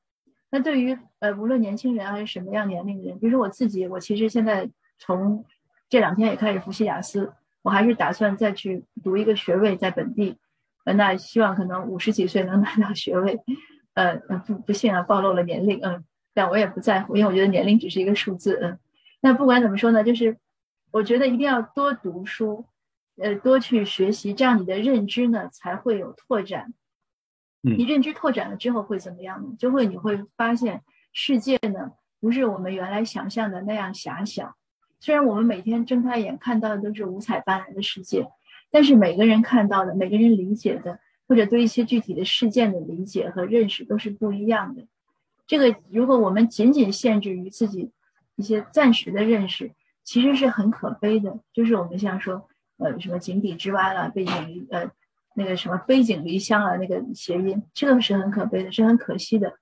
[0.50, 5.44] 那对于呃，无论年轻人还是什么样年龄的人，比如说我自己，我其实现在从
[5.88, 10.36] 这两天也开始复习雅思，我还是打算再去读一个学位在本地。
[10.84, 13.38] 呃，那希望可能五十几岁能拿到学位。
[13.94, 15.78] 呃，不不幸啊，暴露了年龄。
[15.80, 18.58] 嗯，但我也不在乎，因为我觉得年龄只是一个数字。
[18.60, 18.78] 嗯，
[19.22, 20.36] 那不管怎么说呢，就是
[20.90, 22.66] 我觉得一定要多读书，
[23.16, 26.74] 呃，多去学习，这样你的认知呢才会有拓展。
[27.60, 29.54] 你认知拓展了之后会怎么样呢？
[29.56, 30.82] 就会你会发现
[31.12, 34.56] 世界呢不是我们原来想象的那样狭小。
[34.98, 38.28] 虽然我们每天睁开眼看到的都是五彩斑斓的世界，
[38.70, 44.84] 但是每个人看到的、每个人理解的，或者对一些具体的事件的理解和认识都是不一样的。
[45.46, 47.92] 这个如果我们仅仅限制于自己
[48.36, 49.72] 一些暂时的认识，
[50.04, 51.38] 其实是很可悲的。
[51.52, 54.90] 就是我们像说，呃，什么井底之蛙了，被演呃。
[55.34, 59.54] 那个什么背井离乡啊，那个谐音，这个是很可悲的，是很可惜的。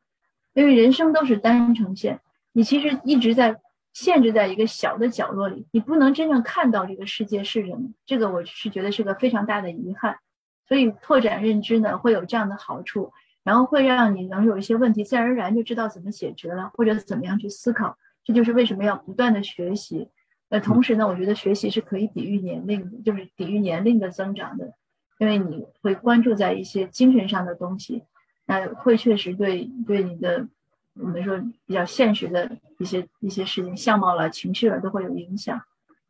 [0.52, 2.18] 因为人生都是单程线，
[2.50, 3.56] 你其实一直在
[3.92, 7.88] 限制在一个小的角落里，你不能真正看到这个世界是什么。
[8.04, 10.18] 这个我是觉得是个非常大的遗憾。
[10.66, 13.12] 所以拓展认知呢，会有这样的好处，
[13.44, 17.96] 然后会让你能有一些问题，自然而然就知道怎么解决了，或者怎么样去思考。
[18.24, 20.08] 这就是为什么要不断的学习。
[20.48, 24.74] 那，同时呢，我觉得学习是可以抵御年龄的，就是抵御年龄的增长的，
[25.18, 28.02] 因为你会关注在一些精神上的东西。
[28.46, 30.48] 那会确实对对你的，
[30.94, 35.60] 我们说比较现实的一些一些事情、相貌了、情绪了都会有影响。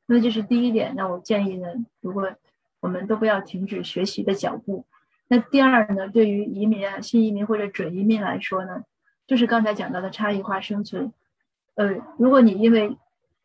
[0.06, 0.94] 那这是第一点。
[0.96, 1.68] 那我建议呢，
[2.00, 2.32] 如果
[2.80, 4.86] 我们都不要停止学习的脚步。
[5.28, 8.82] 那第二呢，对于移民啊、新移民或者准移民来说呢，
[9.26, 11.12] 就是刚才讲到的差异化生存。
[11.80, 12.98] 呃，如果你因为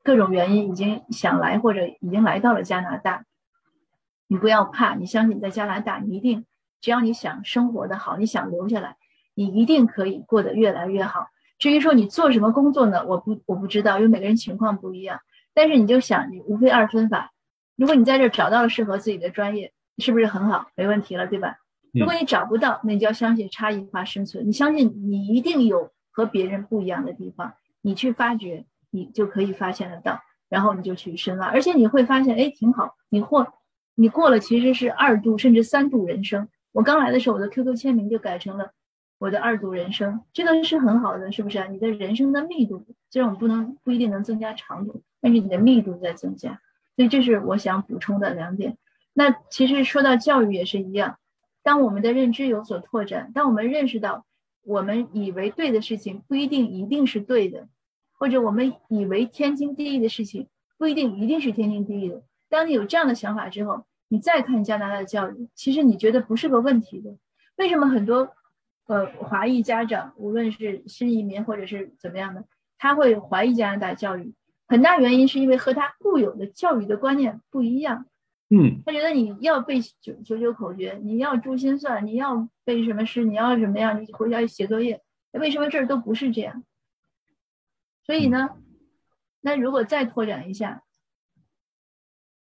[0.04, 3.24] 各种原因已经想来或者已经来到了加拿大，
[4.28, 6.44] 你不要怕，你相信在加拿大你一定。
[6.82, 8.98] 只要你想生活的好，你想留下来，
[9.36, 11.30] 你一定可以过得越来越好。
[11.58, 13.06] 至于说你做什么工作呢？
[13.06, 15.22] 我不我不知道，因为每个人情况不一样。
[15.54, 17.32] 但是你就想，你无非二分法。
[17.78, 20.68] 如果你在这找到了适合自己的专业，是不是很好？
[20.76, 21.56] 没问题了，对吧？
[21.94, 24.46] 如果你找不到，那你就要相信差异化生存。
[24.46, 27.54] 你相信你一定有和别人不一样的地方，
[27.86, 30.20] 你去发掘，你就可以发现得到，
[30.50, 32.96] 然后你就去深挖，而且你会发现，哎，挺好。
[33.10, 33.54] 你或
[33.94, 36.48] 你过了其实是二度甚至三度人生。
[36.72, 38.72] 我刚来的时候，我的 QQ 签名就改成了
[39.20, 41.68] 我的二度人生，这个是很好的，是不是啊？
[41.68, 46.60] 你的人生的密度，虽然我们不能不一定能增加长度，但是你的密度在增加，
[46.96, 48.80] 所以这是我想补充的两点。
[49.14, 51.20] 那其实说到教育也是一样，
[51.62, 54.26] 当我们的认知有所拓展，当我们认识到
[54.64, 57.68] 我们以为对的事情不一定一定是对的，
[58.18, 60.48] 或者我们以为天经地义的事情
[60.78, 63.86] 不一定一定是天经地义的，当你有这样的想法之后。
[64.08, 67.18] 你再看加拿大的教育，其实你觉得不是个问题的。
[67.56, 68.30] 为什么很多
[68.86, 72.46] 呃华裔家长，无论是新移民或者是怎么样的，
[72.78, 74.32] 他会怀疑加拿大教育？
[74.68, 78.06] 很大原因是因为和他固有的教育的观念不一样。
[78.52, 85.02] 嗯，他觉得你要背九九九口诀，你要珠心算，你要背什么诗，你要什么样，你回家写作业。
[85.32, 86.64] 为什么这儿都不是这样？
[88.06, 88.50] 所以呢，
[89.42, 90.84] 那如果再拓展一下，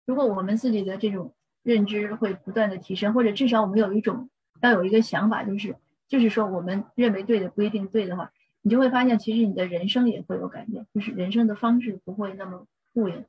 [0.06, 1.34] 如果我们自己的这种。
[1.64, 4.30] 认知会不断的提升，或者至少我们有一种
[4.62, 5.76] 要有一个想法，就是
[6.08, 13.22] 就是说我们认为对的不一定对的话，你就会发现其实你的人生也会有改变，就是人生的方式不会那么固有。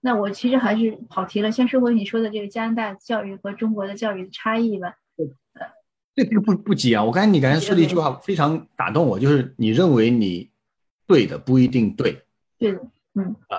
[0.00, 4.94] 那我其实还是跑题了，先说回你说的这个加拿大教育和中国的教育的差异吧。
[5.14, 5.66] 对，呃
[6.14, 10.50] 这个不不急啊，我刚才你刚才说的一句话非常打动我，就是你认为你
[11.06, 12.22] 对的不一定对。
[12.58, 12.80] 对的，
[13.14, 13.58] 嗯啊，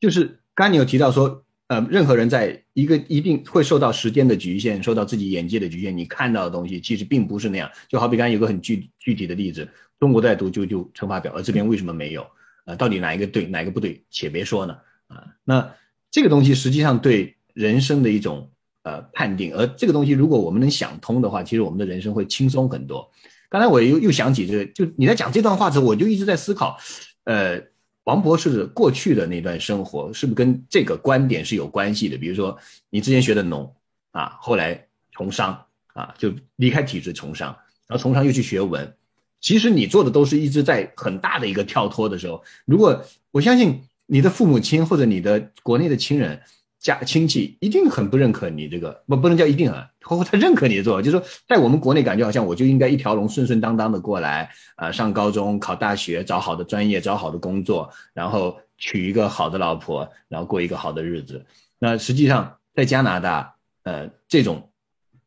[0.00, 1.44] 就是刚才你有提到说。
[1.68, 7.70] 呃，任何人在一个一定会受到时间的局限，受到自己眼界的局限，你看到的东西其实并不是那样。
[7.88, 9.66] 就好比刚才有个很具具体的例子，
[9.98, 12.26] 中国在读九九乘法表，而这边为什么没有？
[12.64, 14.04] 啊，到底哪一个对，哪一个不对？
[14.10, 15.74] 且别说呢，啊，那
[16.10, 18.50] 这个东西实际上对人生的一种
[18.82, 23.10] 呃判定，而这个东西如果我们能想通的话，其实我们的人生会轻松很多。
[23.52, 26.78] 刚才我又又想起这个，就你在讲这段话的时，候，我就一直在思考，
[27.24, 27.60] 呃。
[28.04, 32.18] 王博士过去的那段生活是不是跟这个观点是有关系的？
[32.18, 32.58] 比如说，
[32.90, 33.72] 你之前学的农
[34.10, 38.92] 啊，后来从商啊，就离开体制从商，然后从商又去学文，
[39.40, 42.42] 其实你做的都是一直在很大的一个跳脱的时候。
[42.64, 46.42] 如果我相信你的父母亲或者你的国内的亲人。
[46.80, 61.44] 家亲戚一定很不认可你这个，不不能叫一定啊，或他认可你的做法，就是说，在我们国内感觉好像我就应该一条龙顺顺当当的过来，啊，上高中考大学，找好的专业，找好的工作，然后娶一个好的老婆，然后过一个好的日子。
[61.78, 64.70] 那实际上在加拿大，呃，这种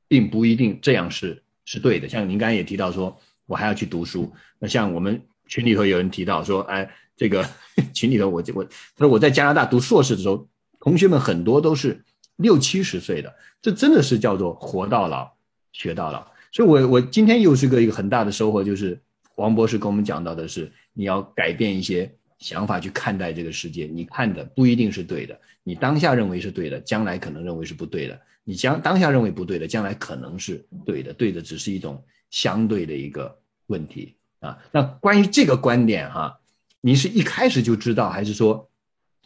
[0.07, 2.07] 并不一定这样是是对的。
[2.07, 4.31] 像您刚才也提到说，我还要去读书。
[4.59, 7.45] 那像我们群里头有人提到说，哎，这个
[7.93, 10.47] 群里头我我他说我在加拿大读硕士的时候。
[10.81, 12.05] 同学们很多都是
[12.37, 15.31] 六七十岁的，这真的是叫做活到老
[15.71, 16.27] 学到老。
[16.51, 19.01] 所以，我我今天又是个一个很大的收获，就是
[19.35, 23.85] 王博士跟我们讲到的是，你要改变一些想法去看待这个世界。
[23.85, 28.19] 你看的不一定是对的，你当下认为是对的，将来可能认为是不对的。
[28.43, 34.57] 你将当下认为不对的，将来可能是对的，对的只是一种相对的一个问题啊。
[34.71, 36.39] 那关于这个观点哈，
[36.81, 38.69] 你是一开始就知道，还是说？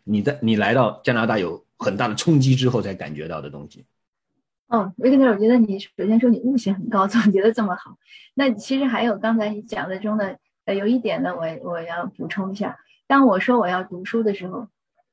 [0.05, 3.85] 你在你来到加拿大有很大的冲击之后才感觉到的东西。
[4.67, 7.97] 哦，维克特，我觉得你首先说你悟性很高，总结的这么好。
[8.35, 12.77] 那其实还有刚才你讲的中的，呃，有一点呢，我我要补充一下。
[13.07, 14.67] 当我说我要读书的时候，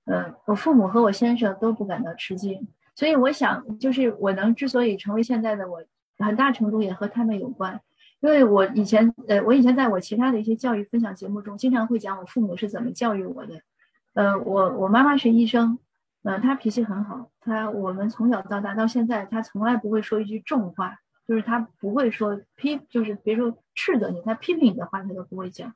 [0.05, 2.69] 呃，我父母和我先生都不感到吃惊。
[2.95, 5.83] 所以我想，就是我能之所以成为现在的我，
[6.19, 7.81] 很大程度也和他们有关。
[8.21, 13.61] 因为我以前，呃，我以前在我其他的一些教育分享节目中，经常会讲我父母是怎么教育我的。
[14.15, 15.79] 呃，我我妈妈是医生，
[16.27, 25.73] 呃，他脾气很好，他我们从小到大到现在，他从来不会说一句重话，就是他不会说批，就是别说斥责你，他批评你的话他都不会讲。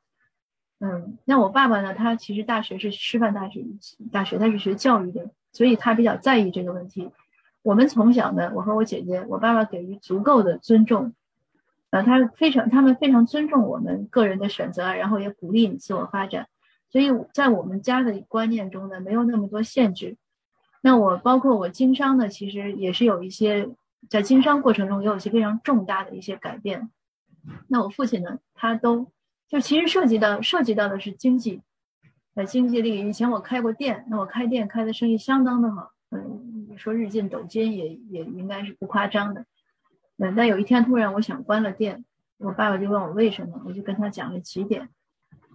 [0.81, 3.65] 嗯，那我爸爸呢，他其实大学是师范大学
[4.11, 7.13] 大学，他是学教育的，所以他比较在意这个问题。
[7.63, 11.15] 我们从小呢，我和我姐姐，我爸爸给予足够的尊重。
[11.91, 16.49] 呃，他非常，他们非常尊重我们个人的选择，然后也鼓励你自我发展，
[16.89, 20.17] 所以在我们家的观念中呢，没有那么多限制。
[20.81, 23.69] 那我包括我经商呢，其实也是有一些
[24.09, 26.91] 在经商过程中也有一些非常重大的一些改变。
[27.69, 29.11] 那我父亲呢，他都
[29.49, 31.61] 就其实涉及到涉及到的是经济，
[32.35, 33.09] 呃，经济力。
[33.09, 39.45] 以前我开过店，那我开店开的生意相当的好，嗯，说日进斗金也也应该是不夸张的。
[40.19, 42.05] 嗯，但有一天突然我想关了店，
[42.39, 44.89] 我爸爸就问我为什么，我就跟他讲了几点。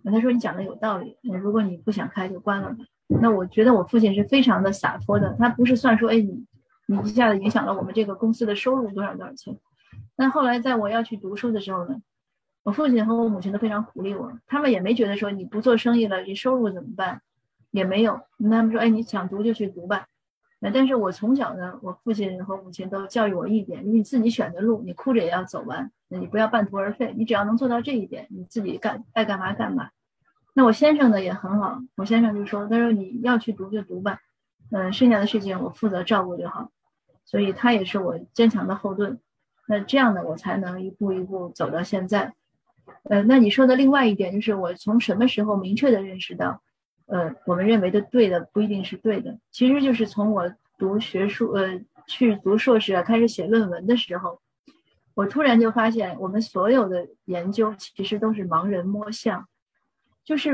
[0.04, 2.78] 他说你讲的有道理，那如果你不想开就关了吧。
[3.08, 6.46] 那我觉得我父亲是非常的洒脱的，他不是算说，哎，你
[6.88, 9.58] 你一下子影响了我们这个公司的收入多少多少钱。
[10.16, 12.02] 那后来在我要去读书的时候呢，
[12.64, 17.22] 我父亲和我母亲都非常鼓励我，他们也没觉得说你不做生意了，你收入怎么办，
[17.72, 20.08] 也没有，他们说，哎，你想读就去读吧。
[20.74, 27.14] 但是我从小呢，我父亲和母亲都教育我一点：，你自己选的路，你哭着也要走完，那你不要半途而废。
[27.16, 29.90] 你只要能做到这一点，你自己干爱干嘛干嘛。
[30.58, 34.18] 那我先生呢也很好，我先生就说：“他说你要去读就读吧，
[34.72, 36.72] 嗯，剩下的事情我负责照顾就好。”
[37.26, 39.20] 所以他也是我坚强的后盾。
[39.68, 42.34] 那这样呢，我才能一步一步走到现在。
[43.04, 46.62] 呃，那你说的另外一点就是，我从什么时候明确的认识到？
[47.08, 54.40] 呃，我们认为的对的不一定是对的，其实就是从我读学术，呃，去读硕士啊，开始写论文的时候，
[55.16, 59.48] 我突然就发现，我们所有的研究其实都是盲人摸象，
[60.26, 60.52] 就是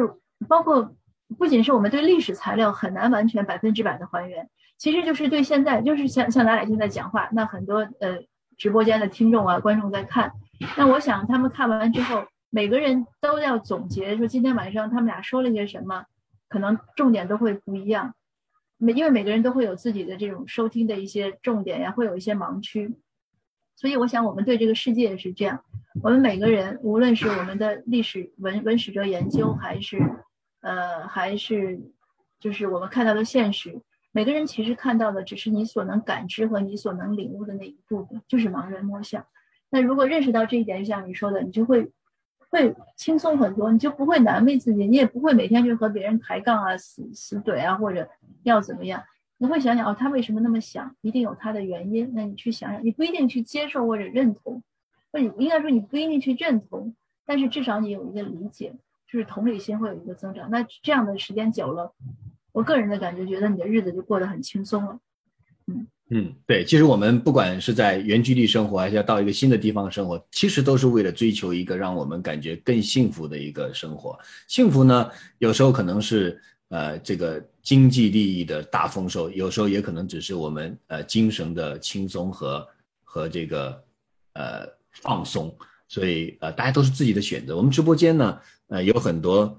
[0.48, 0.96] 包括
[1.38, 8.20] 不仅是我们对历史材料很难完全百分之百的还原，其实就是对现在，就是像像咱俩现在讲话，那很多呃
[8.58, 10.32] 直播间的听众啊、观众在看，
[10.78, 16.06] 那我想他们看完之后，每个人都要总结说今天晚上他们俩说了些什么。
[16.52, 18.14] 可能重点都会不一样，
[18.76, 22.94] 每因为每个人都会有自己的这种收听的一些重点呀，会有一些盲区，
[23.78, 25.64] 所以我想我们对这个世界是这样。
[26.00, 30.00] 我们每个人，无论是我们的历史文文史哲研究，还是
[30.62, 31.80] 呃，还是
[32.40, 39.26] 就是我们看到的现实，每个人其实看到的只是你所能感知和你所能领悟的那一部分，就是盲人摸象。
[39.70, 41.92] 那如果认识到这一点，就像你说的，你就会。
[42.54, 48.06] 会轻松很多，你就不会难为自己，你也不会每天去和别人抬杠啊、死死怼啊，或者
[48.44, 49.02] 要怎么样？
[49.38, 50.94] 你会想想哦，他为什么那么想？
[51.00, 52.12] 一定有他的原因。
[52.14, 54.62] 那你去想想，你不一定去接受或者认同，
[55.12, 56.96] 或者应该说你不一定去认同，
[57.26, 58.74] 但是至少你有一个理解，
[59.12, 60.50] 就是同理心会有一个增长。
[60.50, 61.94] 那这样的时间久了，
[62.52, 65.00] 我个人的感觉觉得你的日子就过得很轻松了，
[65.68, 65.88] 嗯。
[66.14, 74.20] 嗯，对，其实我们不管是在原居地生活，还是要到一个新的地方生活，其实都是为了追求一个让我们感觉更幸福的一个生活。
[74.46, 82.68] 幸福呢，有时候可能是呃这个经济利益的大丰收，有时候也可能只是我们呃精神的轻松和
[83.06, 83.82] 和这个
[84.34, 85.56] 呃放松。
[85.88, 87.56] 所以呃大家都是自己的选择。
[87.58, 89.58] 我们直播间呢，呃有很多。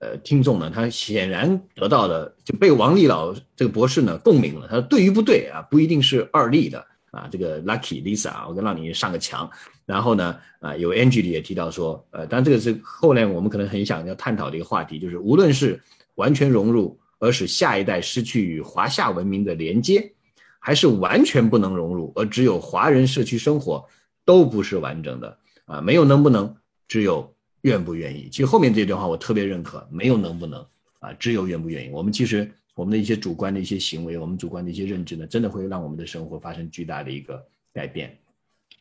[0.00, 4.66] 呃，听众呢，他显然得到了就被王丽老这个博士呢共鸣了。
[4.68, 7.26] 他说对与不对啊，不一定是二例的啊。
[7.30, 9.48] 这个 Lucky Lisa，我跟让你上个墙。
[9.86, 15.80] 然后呢，啊，有 Angie 也提到说，呃，当然这个是后来我们可能很想要探讨的一个话题，就是无论是
[16.16, 20.12] 完全融入而使下一代失去与华夏文明的连接，
[20.58, 23.86] 还是完全不能融入而只有华人社区生活，
[24.24, 25.80] 都不是完整的啊。
[25.80, 26.56] 没有能不能，
[26.88, 27.32] 只有。
[27.64, 28.28] 愿不愿意？
[28.28, 30.60] 其实后面这段话我特别认可，没有能不能
[30.98, 31.90] 啊，只有愿不愿意。
[31.90, 38.18] 我们其实我们的一些主观的一些行为，我们主观的一些认知呢，真的会让我们的生活发生巨大的一个改变。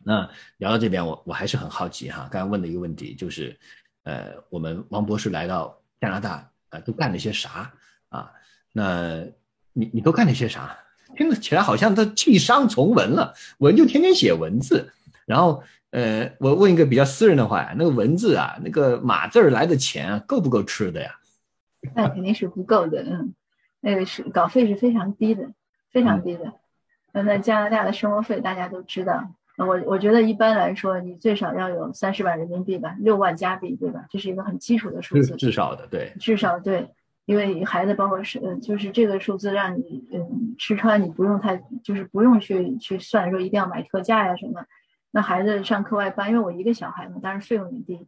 [0.03, 3.57] 那聊到这边，我我还是很好奇哈，刚刚问的一个问题就是，
[4.03, 7.73] 呃，我们王博士来到加拿大啊，都干了些啥
[8.09, 8.33] 啊？
[8.73, 9.23] 那
[9.71, 10.77] 你你都干了些啥？
[11.15, 14.91] 听起来好像都弃商从文了，文就天天写文字，
[15.25, 15.63] 然后。
[15.93, 21.11] 呃，我问一个比较私人的话呀，那个文字啊，那个码字儿来的钱啊，够不够吃的呀？
[21.93, 23.35] 那肯定是不够的，嗯，
[23.79, 25.51] 那个是稿费是非常低的，
[25.91, 26.51] 非常低的。
[27.11, 29.23] 那加拿大的生活费大家都知道，
[29.57, 34.03] 我我觉得一般来说，你最少要有三十万人民币吧，六万加币，对吧？
[34.09, 36.89] 这是一个很基础的数字，至少的，对，至少对，
[37.25, 44.65] 因为孩子包括是，嗯，就是这个数字让你，嗯，吃穿你不用太，就是不用去去算说一定要买特价呀什么。
[45.15, 48.07] 那孩子上课外班，因为我一个小孩嘛，当然费用也低。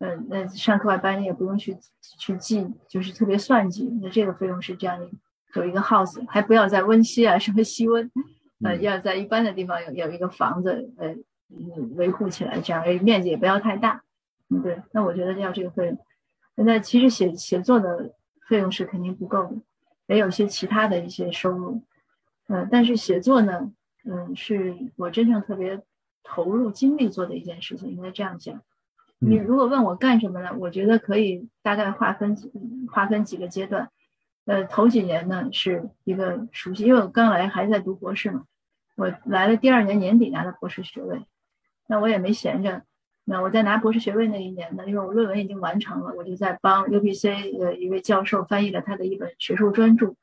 [0.00, 1.76] 嗯，那上课外班你也不用去
[2.18, 3.88] 去记，就是特别算计。
[4.02, 5.08] 那这个费用是这样的，
[5.54, 8.10] 有一个 house，还不要在温西啊，什么西温，
[8.64, 11.14] 呃，要在一般的地方有有一个房子，呃，
[11.94, 14.02] 维护起来，这样面积也不要太大。
[14.48, 14.82] 嗯，对。
[14.90, 15.98] 那我觉得要这个费用。
[16.56, 18.12] 那其实写写作的
[18.48, 19.54] 费用是肯定不够的，
[20.08, 21.82] 也有些其他的一些收入。
[22.48, 23.70] 嗯，但是写作呢，
[24.04, 25.80] 嗯，是我真正特别
[26.22, 28.60] 投入精力做的一件事情，应该这样讲。
[29.22, 30.50] 你如果问我干什么呢？
[30.58, 32.34] 我觉得可以大概划分
[32.90, 33.90] 划分几个阶段。
[34.46, 38.44] 呃，头几年呢是一个熟悉，因为我刚来还在读博士嘛，
[38.96, 41.26] 我来了第二年年底拿的博士学位，
[41.86, 42.82] 那我也没闲着。
[43.24, 50.14] 那我在拿博士学位那一年呢，因为我论文已经完成了，我就在帮 UBC 的一位教授翻译了他的一本学术专著，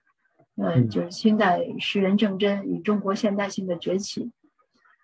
[0.55, 4.31] 呃，就是清代诗人郑真与中国现代性的崛起。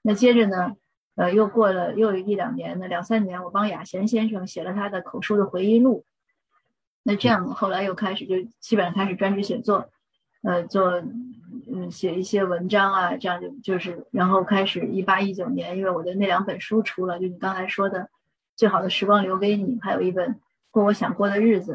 [0.02, 0.76] 那接着呢？
[1.16, 6.06] 呃，又过了又有一两年那，两三年，我帮雅贤先生写了他的口述的回忆录。
[7.04, 9.90] 那这样后来又开始就基本上开始专职写作，
[10.42, 11.04] 呃，做
[11.72, 18.00] 嗯写一些文章啊，这样就就是，然后开始一八一九年，因为我的那两本书出了，就你刚才说的
[18.56, 20.30] 《最好的时光留给你》，还有一本
[20.72, 21.74] 《过我想过的日子》。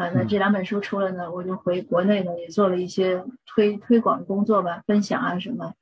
[0.00, 5.74] 啊，那这两本书出了呢，我就回国内呢，也做了一些推推广工作吧，分享啊什么。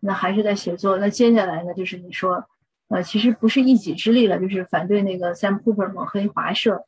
[0.00, 0.98] 那还是在写作。
[0.98, 2.44] 那接下来呢，就是你说，
[2.88, 6.84] 呃，其实不是一己之力了，就是反对那个 Sam Cooper 抹黑华社，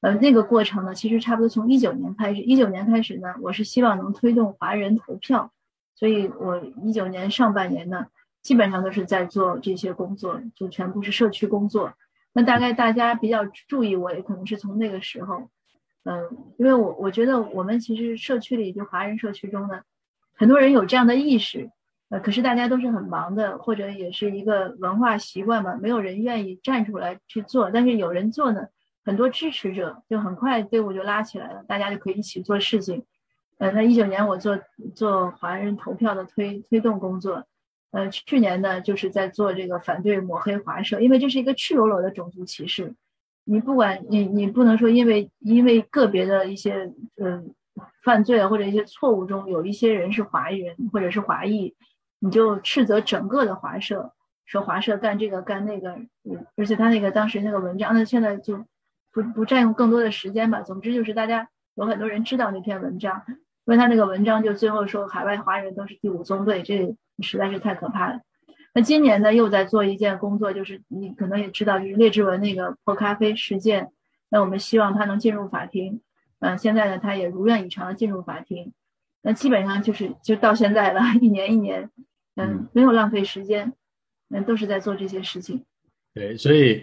[0.00, 2.40] 呃，那个过程呢，其实差不多从一九年开始。
[2.42, 5.50] 一九年开始呢，我是希望能推动华人投票，
[5.94, 8.06] 所以我一九年上半年呢，
[8.42, 11.92] 基本上都是在做这些工作，就全部是社区工作。
[12.32, 15.48] 那大概大家比较注意我，也可能是从那个时候，
[16.04, 16.28] 嗯，
[16.58, 19.80] 因为我我觉得我们其实社区里就华人社区中呢，
[20.34, 21.70] 很多人有这样的意识。
[22.12, 27.70] 呃，可是大家都是很忙的，或者也是一个文化习惯吧，没有人愿意站出来去做。
[27.70, 28.66] 但是有人做呢，
[29.02, 33.02] 很多支持者就很快队伍就拉起来了，大家就可以一起做事情。
[33.56, 34.58] 呃，那一九年我做
[34.94, 37.46] 做华人投票的推推动工作，
[37.92, 42.94] 呃，去年呢就是在做这个反对抹黑华社，因为这是一个赤裸裸的种族歧视。
[43.44, 47.54] 你不管你你不能说因为因为个别的一些嗯
[48.04, 51.74] 犯罪或者一些错误中有一些人是华人或者是华裔。
[52.24, 54.12] 你就斥责整个的华社，
[54.46, 55.98] 说华社干这个干那个，
[56.56, 58.64] 而且他那个当时那个文章，那现在就
[59.10, 60.62] 不不占用更多的时间吧。
[60.62, 68.20] 总之就是大家有很多人知道那篇文章，因为他那个文章就最后说海外华人都是第五宗罪，这实在是太可怕了。
[68.72, 73.90] 那今年呢又在做一件工作，就是你可能也知道，就是列治文那个破咖啡事件。
[74.28, 76.00] 那我们希望他能进入法庭，
[76.38, 78.72] 嗯，现在呢他也如愿以偿的进入法庭。
[79.22, 81.90] 那基本上就是就到现在了，一年一年。
[82.36, 83.72] 嗯，没有浪费时间，
[84.30, 85.64] 嗯，都是在做这些事情。
[86.14, 86.82] 对，所以，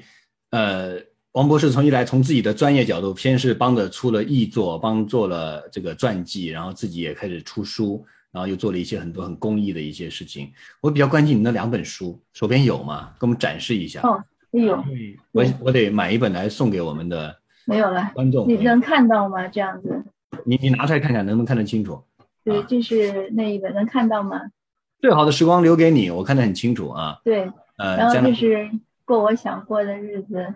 [0.52, 0.98] 呃，
[1.32, 10.52] 王博士从一来从自己的专业角度，先是帮着出了译作，帮做了这个传记，然后自己也开始出书，然后又做了一些很多很公益的一些事情。
[10.82, 13.12] 我比较关心你那两本书，手边有吗？
[13.20, 14.02] 给我们展示一下。
[14.02, 14.84] 哦，有。
[15.32, 17.36] 我我得买一本来送给我们的。
[17.66, 18.12] 没有了。
[18.16, 19.48] 观众，你能看到吗？
[19.48, 20.04] 这样子。
[20.44, 22.02] 你你拿出来看看，能不能看得清楚？
[22.44, 24.42] 对，这是那一本，能看到吗？
[25.00, 27.20] 最好的时光留给你，我看得很清楚啊。
[27.24, 28.70] 对，呃，然后就是
[29.06, 30.54] 过我想过的日子。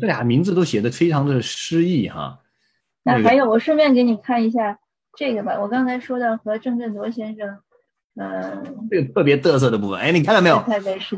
[0.00, 2.38] 这俩名字都写的非常的诗意哈。
[3.02, 4.78] 那还有，我顺便给你看一下
[5.16, 5.58] 这个吧。
[5.60, 7.58] 我刚才说的和郑振铎先生，
[8.14, 10.62] 嗯，这个特别嘚瑟的部分，哎，你看到没有？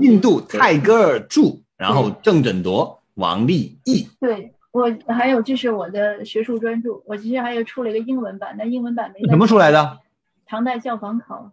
[0.01, 4.09] 印度泰戈尔著，然后郑振铎、王立义。
[4.19, 7.03] 对我还有，这是我的学术专著。
[7.07, 9.29] 我其实还有出了一个英文版，但英文版没。
[9.29, 9.99] 什么出来的？
[10.47, 11.53] 唐代教坊考。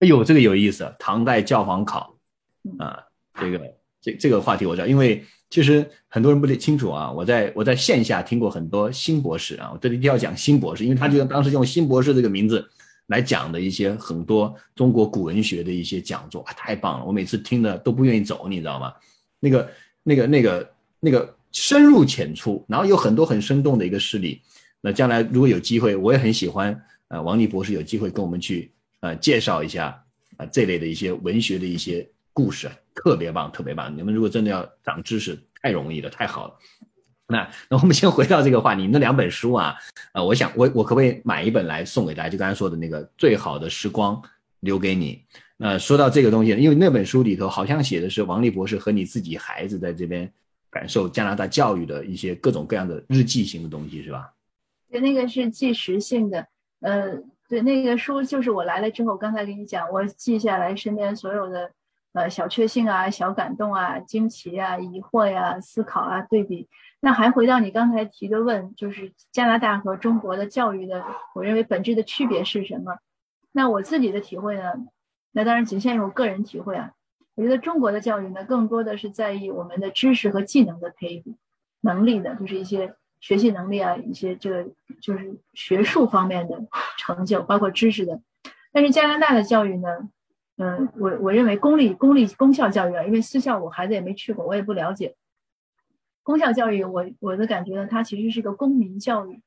[0.00, 2.14] 哎呦，这个有意思，唐代教坊考，
[2.78, 3.02] 啊，
[3.40, 7.10] 这个这这个话题我知道，因为其实很多人不太清楚啊。
[7.10, 12.68] 我在我在线下听过很多新博士啊，我这里一定要讲新博士，因为他就当时用新博士这个名字
[13.06, 18.92] 来讲的一些很多中国古文学的一些讲座啊，太棒了，我每次听的都不愿意走，你知道吗？
[19.40, 19.70] 那个
[20.02, 20.70] 那个那个
[21.00, 24.42] 那个深入浅出，然后有很多很生动的一个事例。
[24.82, 26.78] 那将来如果有机会，我也很喜欢，
[27.08, 28.72] 呃，王立博士有机会跟我们去。
[29.00, 30.02] 呃，介绍一下
[30.38, 33.94] 啊，这类的一些文学的一些故事，特别棒，特别棒。
[33.96, 36.54] 你们如果真的要长知识，太容易了，太好了。
[37.28, 39.76] 那那我们先回到这个话，你那两本书啊，
[40.12, 42.28] 呃，我想我我可不可以买一本来送给大家？
[42.28, 44.20] 就刚才说的那个最好的时光
[44.60, 45.22] 留给你。
[45.56, 50.30] 那说到这个东西，因为那本书里头好像写的是王丽博士和你自己孩子在这边
[50.70, 54.32] 感受加拿大教育的一些各种各样的日记型的东西，是吧？
[54.90, 56.46] 对，那个是纪实性的，
[56.80, 57.22] 呃。
[57.48, 61.70] 对，那个书就是我来了之后，刚才跟你讲，我记下来身边所有的，
[62.12, 66.68] 呃小确幸啊、小感动啊、惊奇啊、疑惑呀、思考啊、对比。
[67.00, 72.96] 那还回到你刚才提的问，就是加拿大和中国的教育的，我认为本质的区别是什么？
[73.52, 74.72] 那我自己的体会呢？
[75.32, 76.90] 那当然仅限于我个人体会啊。
[77.36, 81.36] 我觉得中国的教育呢，更多的是在意我们的知识和技能的培育，
[81.82, 82.94] 能力的，就是一些
[83.26, 84.64] 学习能力啊，一些这个
[85.00, 86.56] 就是学术方面的
[86.96, 88.20] 成就，包括知识的。
[88.72, 89.88] 但是加拿大的教育呢，
[90.58, 95.16] 嗯，我我认为公立公立公校教育啊，因为私校我孩子也没去过，我也不了解。
[96.22, 99.42] 公校教育，我我的感觉呢，它其实是个公民教育，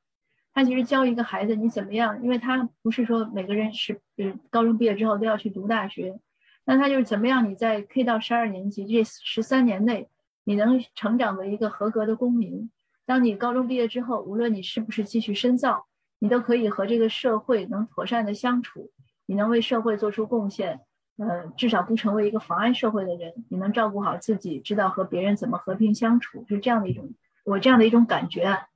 [0.54, 6.20] 它其实教一个孩子你怎么样，因为他不是说每个人是呃高中毕业之后都要去读大学。
[6.66, 7.50] 那他就是怎么样？
[7.50, 10.10] 你在 K 到十二年级这十三年内，
[10.44, 12.70] 你能成长为一个合格的公民。
[13.10, 15.88] 当你高中毕业之后，无论你是不是继续深造，
[16.20, 18.92] 你都可以和这个社会能妥善的相处，
[19.26, 20.82] 你能为社会做出贡献。
[21.18, 23.34] 呃，至少不成为一个妨碍社会的人。
[23.50, 27.12] 你能照顾好自己，知道和别人怎么和平相处，是这样的一种
[27.46, 28.68] 我这样的一种感觉啊。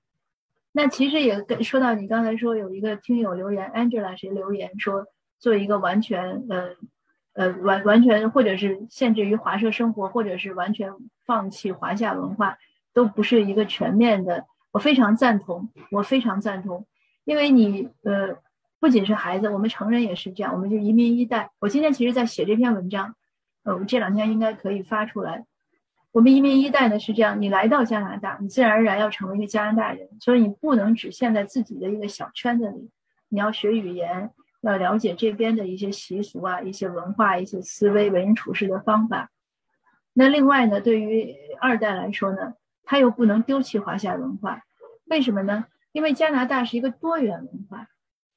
[0.71, 5.05] 那其实也跟说到你刚才说有一个听友留言，Angela 谁留言说
[5.37, 6.75] 做一个完全呃。
[7.35, 10.93] 呃，完完全或者是限制于华社生活，或者是完全
[11.25, 12.59] 放弃华夏文化，
[12.93, 14.45] 都不是一个全面的。
[14.71, 16.85] 我非常赞同，我非常赞同，
[17.25, 18.37] 因为你呃，
[18.79, 20.53] 不仅是孩子，我们成人也是这样。
[20.53, 21.49] 我们就移民一代。
[21.59, 23.15] 我今天其实在写这篇文章，
[23.63, 25.45] 呃，我这两天应该可以发出来。
[26.11, 32.89] 我们移民一代呢是这样，你来到加拿大，你自然而然要成为一个加拿大人，所以你不能只限在自己的一个小圈子里，
[33.29, 34.31] 你要学语言。
[34.61, 39.29] 要了解这边的一些习俗啊，一些文化，一些思维、为人处事的方法。
[40.13, 42.53] 那另外呢，对于二代来说呢，
[42.83, 44.61] 他又不能丢弃华夏文化，
[45.05, 45.65] 为什么呢？
[45.91, 47.87] 因为加拿大是一个多元文化。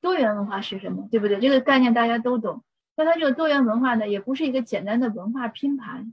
[0.01, 1.09] 多元文化是什么？
[1.11, 1.38] 对不对？
[1.40, 2.62] 这个概念大家都懂。
[2.97, 6.12] 那它这个多元文化呢，也不是一个简单的文化拼盘。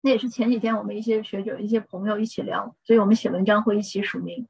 [0.00, 4.46] 那也是前几天我们一些学者、一些朋友一起聊，所以我们写文章会一起署名。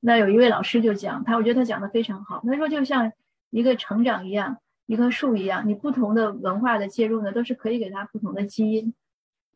[0.00, 2.42] 那有一位老师就讲，他我觉得他讲的非常好。
[2.46, 3.12] 他说就像。
[3.50, 8.92] 一个成长一样，一棵树一样，你不同的文化的介入呢，都是可以给它不同的基因，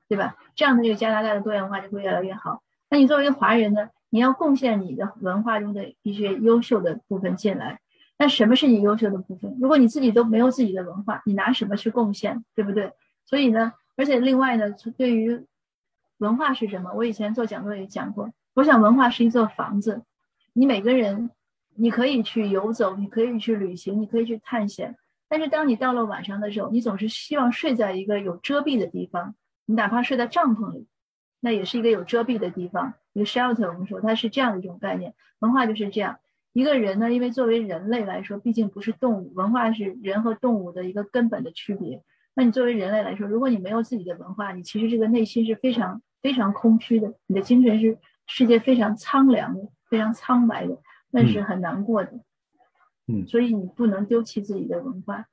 [0.09, 0.35] 对吧？
[0.55, 2.63] 这样的这个加拿大的多元化就会越来越好。
[2.93, 7.81] 那你作为一个华人呢，你要贡献你的文化中的一些优秀的部分进来。
[8.19, 9.57] 那什么是你优秀的部分？
[9.59, 12.93] 如果你自己都没有自己的文化，你拿什么去贡献，对不对？
[13.25, 15.43] 所以呢，而且另外呢，对于
[16.19, 16.93] 文化是什么？
[16.93, 20.03] 我以前做讲座也讲过，我想文化是一座房子，
[20.53, 21.31] 你每个人。
[21.75, 24.95] 你可以去游走，你可以去旅行，你可以去探险。
[25.27, 29.35] 但是当你到了晚上的时候，你总是希望睡在一个有遮蔽的地方。
[29.65, 30.87] 你哪怕睡在帐篷里，
[31.43, 33.67] 那也是一个有遮蔽的地方，一个 shelter。
[33.67, 35.13] 我们说它是这样的一种概念。
[35.41, 36.21] 文化就是这样。
[36.53, 42.03] 一个人呢，因为作为人类来说，毕竟不是动物，文化是人和动物的一个根本的区别。
[42.35, 50.79] 那你作为人类来说，如果你没有自己的文化，你其实这个内心是非常非常空虚的，你的精神是世界非常苍凉的，非常苍白的。
[51.15, 52.11] 那是很难过的，
[53.07, 55.27] 嗯，所以你不能丢弃自己的文化，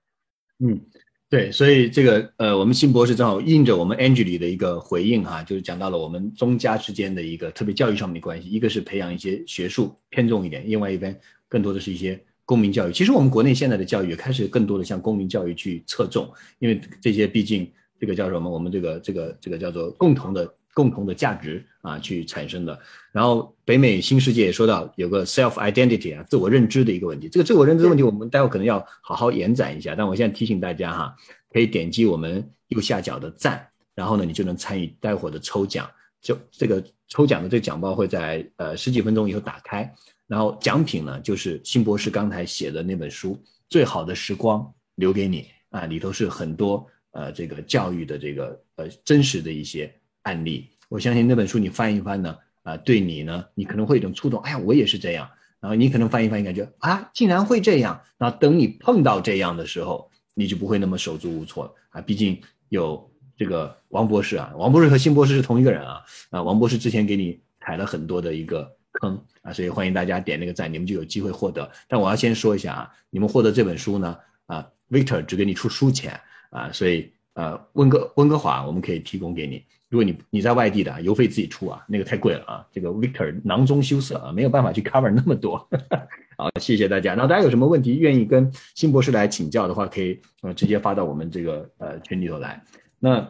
[0.60, 0.82] 嗯，
[1.30, 11.16] 对，所以这个呃，我们新博士正好应着我们 Angie 的一个回应哈，就是讲到了我们宗家之间的一个特别教育上面的关系，一个是培养一些学术偏重一点，另外一边
[11.48, 12.92] 更多的是一些公民教育。
[12.92, 16.28] 其实我们国内现在的教育也开始更多的向公民教育去侧重，
[16.58, 20.52] 因为这些毕竟这个叫什么，我们这个这个这个叫做共同的。
[20.80, 22.80] 共同的价值啊，去产生的。
[23.12, 27.28] 然后北美新世界也说到有个 self identity 啊，自我认知的一个问题。
[27.28, 29.94] 这个自我认知的问题，我们待会可能要好好延展一下。
[29.94, 31.14] 但我现在提醒大家哈，
[31.52, 35.90] 可以点击我们右下角的赞，然后呢，你就能参与待会的抽奖。
[36.22, 39.94] 就这个抽奖的这个奖包会在呃十几分钟以后打开，
[40.28, 43.34] 然后奖品呢就是辛博士刚才写的那本书
[43.68, 44.66] 《最好的时光
[44.96, 45.42] 留给你》
[45.78, 49.94] 啊，里头是很多呃这个教育的这个呃真实的一些。
[50.30, 54.40] 案例，我相信那本书你翻一翻呢，啊，对你呢，你可能会有一种触动。
[54.42, 55.28] 哎呀，我也是这样。
[55.60, 58.00] 然后你可能翻一翻，感觉啊，竟然会这样。
[58.20, 62.00] 然后等你碰到这样的时候，你就不会那么手足无措啊。
[62.00, 66.02] 毕竟有这个王博士啊，王博士和辛博士是同一个人啊。
[66.30, 71.70] 啊，王博士之前给你踩了很多的一个坑啊，所以欢迎大家点那个赞，你们就有机会获得。
[71.88, 76.20] 但我要先说一下啊，你们获得这本书呢，啊，Victor 只给你出书钱
[76.52, 79.64] 啊，所以呃，温哥温哥华我们可以提供给你。
[79.88, 82.68] 如果你你在外地的，邮费自己出啊，那个太贵了啊。
[82.70, 85.58] 这个 Victor 囊中羞涩啊，没有办法去 cover 那么多。
[86.36, 87.14] 好，谢谢大家。
[87.14, 92.62] 然后大家有什么问题愿意跟辛博士来请教的话，可以呃直接发到我们这个呃群里头来。
[93.00, 93.26] 那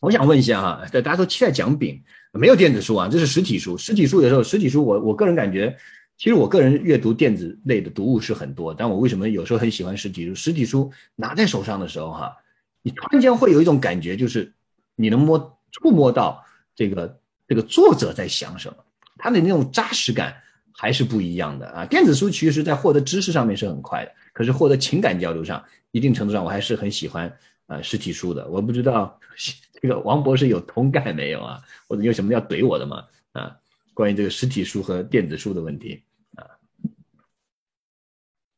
[0.00, 3.76] 我想问一下哈，大家都期待奖品，没有电子书啊，这是实体书。
[3.76, 5.76] 实体书有时候实体书，我我个人感觉，
[6.16, 10.34] 其实我个人阅读电子类的读物是很多，但我为什么有时候很喜欢实体书？
[10.34, 12.34] 实体书拿在手上的时候哈，
[12.82, 14.52] 你突然间会有一种感觉，就是。
[14.94, 16.44] 你能摸触摸到
[16.76, 17.18] 这个
[17.48, 18.76] 这个作者在想什么，
[19.16, 20.36] 他的那种扎实感
[20.74, 21.86] 还是不一样的啊。
[21.86, 27.36] 电子书其实在获得知识上面是很快的，可是获得情感交流上，一定程度上我还是很喜欢
[27.68, 28.46] 呃实体书的。
[28.48, 29.18] 我不知道
[29.80, 31.62] 这个王博士有同感没有啊？
[31.88, 33.06] 或者有什么要怼我的吗？
[33.32, 33.56] 啊，
[33.94, 36.04] 关于这个实体书和电子书的问题
[36.36, 36.44] 啊？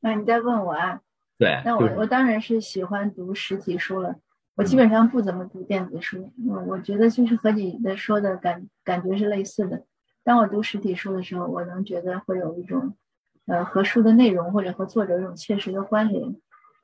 [0.00, 1.00] 那你再问我啊？
[1.38, 4.14] 对，那我我当然是喜欢读实体书了。
[4.56, 9.82] 我基本上不怎么读电子书，我我觉得就是和你的说的感感觉是类似的。
[10.22, 12.94] 当我读实体书的时候，我能觉得会有一种，
[13.46, 16.36] 呃，和书的内容或者和作者一种切实的关联。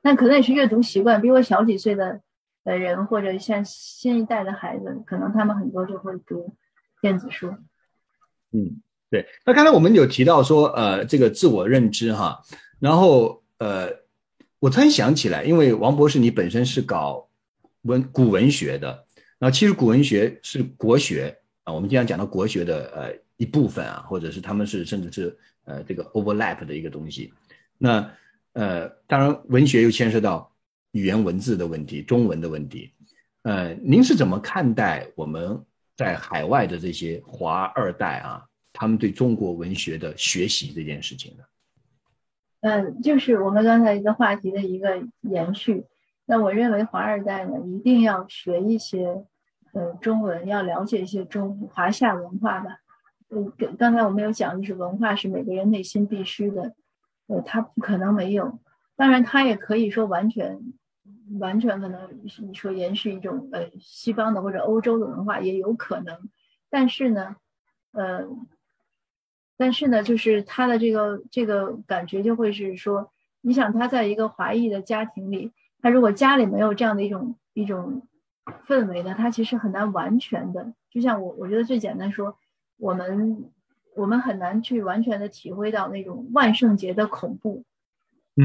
[0.03, 2.19] 那可能也是阅读习惯，比我小几岁的
[2.65, 6.53] 呃人或者像新一代的孩子，可能他们很多就会读
[7.01, 7.47] 电子书。
[8.51, 9.25] 嗯，对。
[9.45, 12.41] 那刚才我们有提到说，呃，这个自我认知哈，
[12.79, 13.89] 然后呃，
[14.61, 17.27] 我突然想起来，因为王博士你本身是搞。
[17.85, 19.05] 文古文学的，
[19.39, 27.33] 那其实古文学是国学啊，我们经常讲到国学的呃一部分啊，或者是他们是甚至是呃这个 overlap 的一个东西。
[27.79, 28.07] 那
[28.53, 30.55] 呃当然文学又牵涉到
[30.91, 32.91] 语言文字的问题，中文的问题。
[33.41, 35.59] 呃，您是怎么看待我们
[35.95, 41.43] 在海外的这些华二代啊，他们对中国文学的学习这件事情的？
[42.61, 45.85] 嗯，就是我们刚才一个话题的一个延续。
[46.25, 49.25] 那我认为华二代呢，一定要学一些，
[49.73, 52.77] 呃，中文，要了解一些中华夏文化吧。
[53.29, 56.73] 嗯，刚才我们有讲，就是文化是每个人内心必须的，
[57.27, 58.59] 呃，他不可能没有。
[58.95, 60.59] 当然，他也可以说完全，
[61.39, 62.07] 完全可能
[62.43, 66.29] 你说延续一种呃西方的或者欧洲的文化也有可能。
[66.69, 67.35] 但是呢，
[67.93, 68.25] 呃，
[69.61, 73.07] 但是呢，就是他的这个这个感觉就会是说，
[73.41, 75.51] 你想他在一个华裔的家庭里。
[75.83, 78.01] 他如果家里没有这样的一种一种
[78.65, 80.73] 氛围呢，他其实很难完全的。
[80.89, 82.35] 就像我，我觉得最简单说，
[82.77, 83.45] 我们
[83.95, 87.63] 我们很难去完全的体会到那种万圣节的恐怖，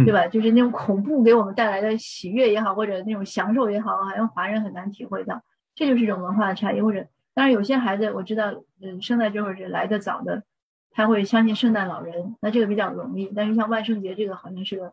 [0.05, 0.27] 对吧？
[0.29, 5.43] 就是那种恐怖给我们带来的喜悦也好，或者那种享受也好，好像华人很难体会到。
[5.75, 6.83] 这就是一种文化的差异。
[6.83, 8.53] 或者，当然有些孩子我知道，
[8.83, 10.43] 嗯，生在这会儿来的早的，
[10.97, 13.31] 他会相信圣诞老人，那这个比较容易。
[13.37, 14.93] 但是像万圣节这个，好像是个。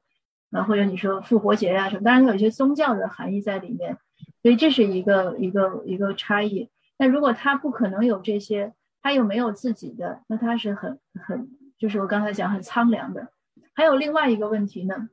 [0.51, 3.97] 啊，或者你说复活节呀什么，当然它有一些宗教的含义在里面，
[4.43, 6.69] 所以这是一个一个一个差异。
[6.99, 11.49] 那如果他不可能有这些，他又没有自己的，那他是很很，
[11.79, 13.29] 就是我刚才讲很苍凉的。
[13.73, 15.09] 还有另外一个问题呢，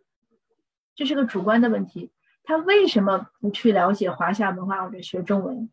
[0.94, 2.10] 这是个主观的问题，
[2.44, 5.70] 他为什么不去了解华夏文化或者学中文？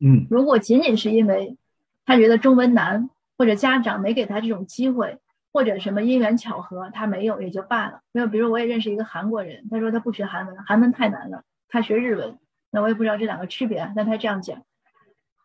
[0.00, 1.56] 嗯，如果仅仅是因为
[2.04, 5.18] 他觉得中文难，或者家长没给他这种机会。
[5.52, 8.00] 或者什么因缘巧合，他没有也就罢了。
[8.12, 12.38] 没有，比如我也认识一个韩国人，他说他不学韩文，韩文太难了，他学日文。
[12.70, 14.62] 那我也不知道这两个区别，但他这样讲。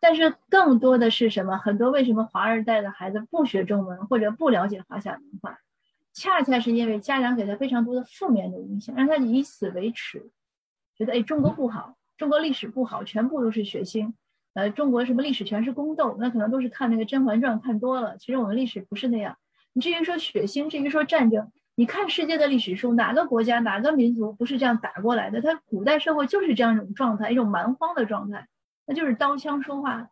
[0.02, 1.56] 但是更多的是什么？
[1.56, 5.60] 很多为什么华二代的孩子不学中文或者不了解华夏文化，
[6.12, 10.30] 恰恰是因为家长给他非常多的负面的影响，让他以此为耻，
[10.94, 14.12] 觉得哎中国不好，中国历史不好，全部都是血腥。
[14.54, 18.16] 呃，中国什么历史全是宫斗，那可能都是看那个《甄嬛传》看多了。
[18.18, 19.36] 其实我们历史不是那样。
[19.72, 25.40] 你至于说血腥，至于说战争，你看世界的历史书，哪个国家、哪个民族不是这样打过来的？
[25.40, 28.46] 它古代社会就是这样一种状态，一种蛮荒的状态，
[28.86, 30.08] 那就是刀枪说话。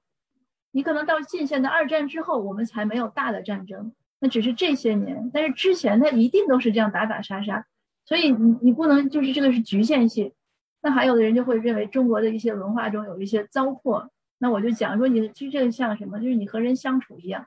[0.72, 7.66] 你可能到近现代二战之后，我们才没有大的战争，那只是这些年，但是之前它一定都是这样打打杀杀。
[8.06, 10.32] 所以你你不能就是这个是局限性。
[10.80, 14.08] 那还有的人就会认为中国的一些文化中有一些糟粕。
[14.42, 16.18] 那我就讲说，你其实这个像什么？
[16.18, 17.46] 就是你和人相处一样，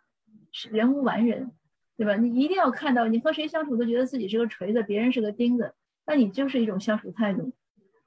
[0.53, 1.51] 是人无完人。
[1.95, 2.15] 对吧？
[2.15, 5.75] 你一定要看到，你和谁相处都觉得自己是个锤子，别人是个钉子，
[6.07, 7.53] 那你就是一种相处态度。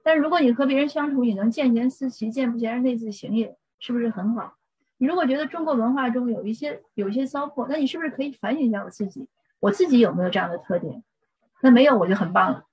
[0.02, 4.54] 但如果你和别人相处，你能见贤思齐，见不贤而内自省也，是不是很好？
[4.98, 9.28] 你如果觉得中国文化中有一些有一些糟粕，那你是不是可以反省一下我自己？
[9.60, 11.04] 我自己有没有这样的特点？
[11.62, 12.64] 那没有，我就很棒了。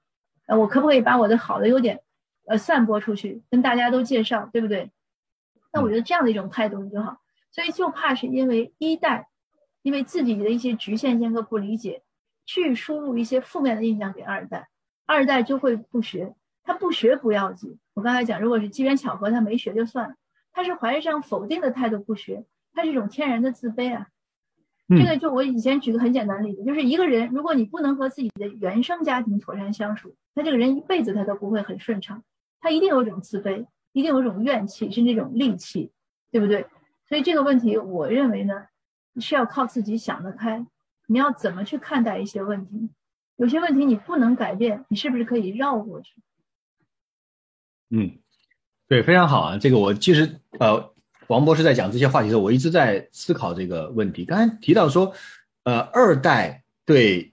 [0.48, 2.02] 呃，我可不可以把我的好的优点，
[2.48, 4.90] 呃，散播出去，跟大家都介绍，对不对？
[5.74, 7.18] 那我觉得这样的一种态度就好。
[7.52, 9.28] 所以就怕是因为一代。
[9.82, 12.04] 因为自己的一些局限性和不理解，
[12.46, 14.70] 去输入一些负面的印象给二代，
[15.06, 16.34] 二代就会不学。
[16.64, 20.16] 他不学不要紧，我刚才讲，如果是机缘巧合，他没学就算了。
[20.54, 24.08] 他是怀着这样否定的态度不学，他是一种天然的自卑啊。
[24.88, 32.24] 这个就我以前举个很简单的例子，就是一个人，如果你不能和自己的原生家庭妥善相处，他这个人一辈子他都不会很顺畅，
[32.62, 35.90] 他一定有一种自卑，一定有一种怨气，是那种戾气，
[36.30, 36.66] 对不对？
[37.08, 38.66] 所以这个问题，我认为呢。
[39.20, 40.66] 是要靠自己想得开，
[41.06, 42.90] 你要怎么去看待一些问题？
[43.36, 46.16] 有些问题你不能改变，你是不是可以绕过去？
[47.92, 48.18] 嗯，
[48.88, 49.58] 对，非常好啊。
[49.60, 50.92] 这个我其实呃，
[51.28, 54.26] 王博士在讲这些话题的时候，我一直在思考这个问题。
[54.26, 55.14] 刚才提到说，
[55.64, 57.32] 呃，二代对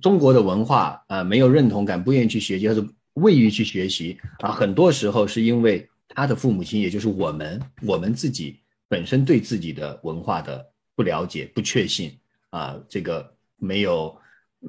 [0.00, 8.58] 中国的文化啊没有认同感，不愿意去学习，或者未于去学习啊，很多时候是因为他的父母亲，也就是我们，我们自己
[8.88, 12.16] 本身对自己的文化的不了解、不确信
[12.50, 14.16] 啊，这个没有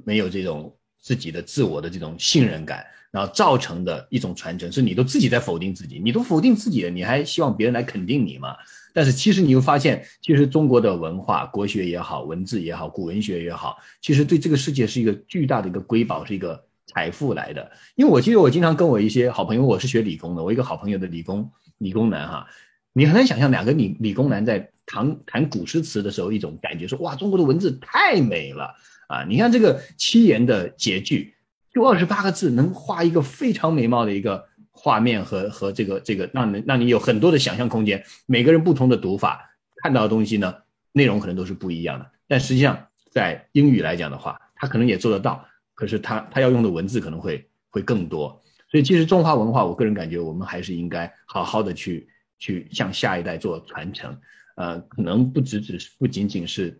[0.05, 2.85] 没有这种自己的自我的这种信任感。
[3.11, 8.55] 然后造成的一种传承，是你都自己在否定自己，你都否定自己了，你还希望别人来肯定你吗？
[8.93, 16.63] 但是其实你会发现，其实中国的文化、国学也好，文字也好，古文学也好，其实对这个世界是一个巨大的一个瑰宝，是一个
[16.93, 17.71] 财富来的。
[17.95, 22.47] 因为我记得我经常跟我一些好朋友，我是学理工的，我一个好朋友的理工理工男哈，
[22.93, 28.75] 你很难想象两个理理工男在谈谈古诗词的时候，一种感觉说哇，中国的文字太美了
[29.07, 29.23] 啊！
[29.27, 31.33] 你看这个七言的结句。
[31.73, 38.03] 就二十八个字，能画一个非常美貌的一个画面和和这个这个，让你让你有很多的想象空间。
[38.25, 39.49] 每个人不同的读法，
[39.81, 40.53] 看到的东西呢，
[40.91, 42.11] 内容可能都是不一样的。
[42.27, 45.45] 但实际上，在英语来讲的话，他可能也做得到，
[45.81, 48.39] 可是他他要用的文字可能会会更多。
[48.69, 52.07] 所以，其实中华文化，我个人感觉，我们还是应该好好的去
[52.37, 54.15] 去向下一代做传承。
[54.57, 56.79] 呃，可能不只只是不仅仅是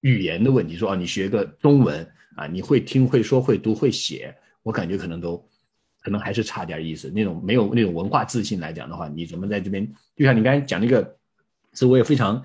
[0.00, 2.04] 语言的问题，说哦，你学个中文。
[2.34, 5.36] 啊，你会听会说会读会写，我感觉可能都，
[6.00, 7.10] 可能还是差点意思。
[7.10, 9.86] 那种没有那种文化自信来讲的话，你怎么在这边？
[10.16, 11.16] 就像你刚才讲那个
[11.74, 12.42] 词，我也非常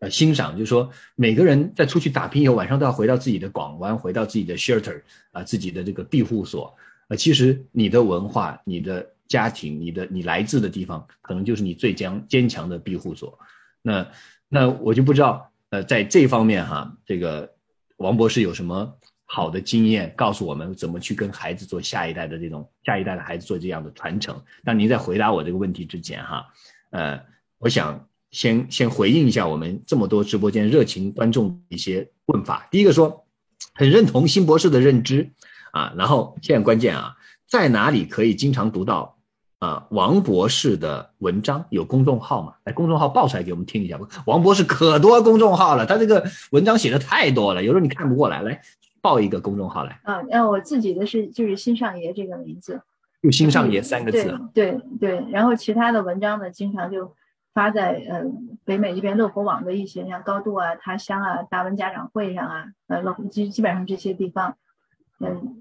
[0.00, 6.74] 呃欣赏，就是说每个人在出去打拼以后，晚上都要回到自己的港湾，回到自己的 shelter 啊，自己的这个庇护所。
[7.08, 13.38] 呃，其实你的文化、你的家庭、你的你来自的地方，可能就是你最坚坚强的庇护所。
[13.82, 14.06] 那
[14.48, 17.54] 那我就不知道，呃，在这方面哈，这个
[17.96, 18.94] 王博士有什么？
[19.30, 24.42] 好的经验告诉我们怎么去跟孩子做下一代的这种下一代的孩子做这样的传承。
[24.62, 26.46] 那您在回答我这个问题之前，哈，
[26.88, 27.22] 呃，
[27.58, 32.66] 我想先先回应一下我们这么多直播间热情观众一些问法。
[32.70, 33.24] 第一个说，
[33.74, 35.30] 很认同新博士的认知
[35.72, 37.16] 啊，然后现在关键啊，
[37.46, 39.16] 在哪里可以经常读到？
[39.60, 42.54] 啊，王博士的文章有公众号吗？
[42.62, 43.98] 来，公众号报出来给我们听一下。
[44.24, 48.40] 王博士可多公众号了，他这个文章写的太多了，有时候你看不过来。
[48.42, 48.62] 来，
[49.00, 49.98] 报一个公众号来。
[50.04, 52.80] 啊，那我自己的是就是新上爷这个名字，
[53.20, 54.38] 就新上爷三个字。
[54.54, 57.12] 对对，然后其他的文章呢，经常就
[57.58, 58.22] 发在呃
[58.64, 63.02] 北美这边乐活网的一些像高度啊、他乡啊、大文家长会上啊，呃
[63.32, 64.56] 基基本上这些地方，
[65.18, 65.60] 嗯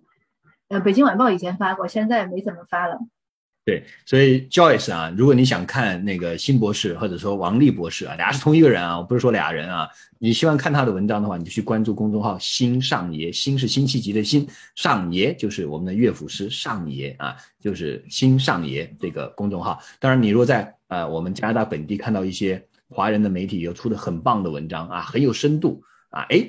[0.68, 3.00] 呃北京晚报以前发过，现在没怎么发了。
[3.66, 9.90] 对，所以 Joyce 啊，如果你想看那个新博士，或者说王力博士啊，俩是同一个人啊，我不是说俩人啊。
[10.20, 19.82] 你希望看他的文章的话，你就去关注公众号“新上爷”，新是辛弃疾的辛，上爷就是我们的乐府诗上爷啊，就是新上爷这个公众号。
[20.00, 26.48] 当然，你若在呃我们加拿大本地看到一些华人的媒体有出的很棒的文章啊，很有深度啊，哎，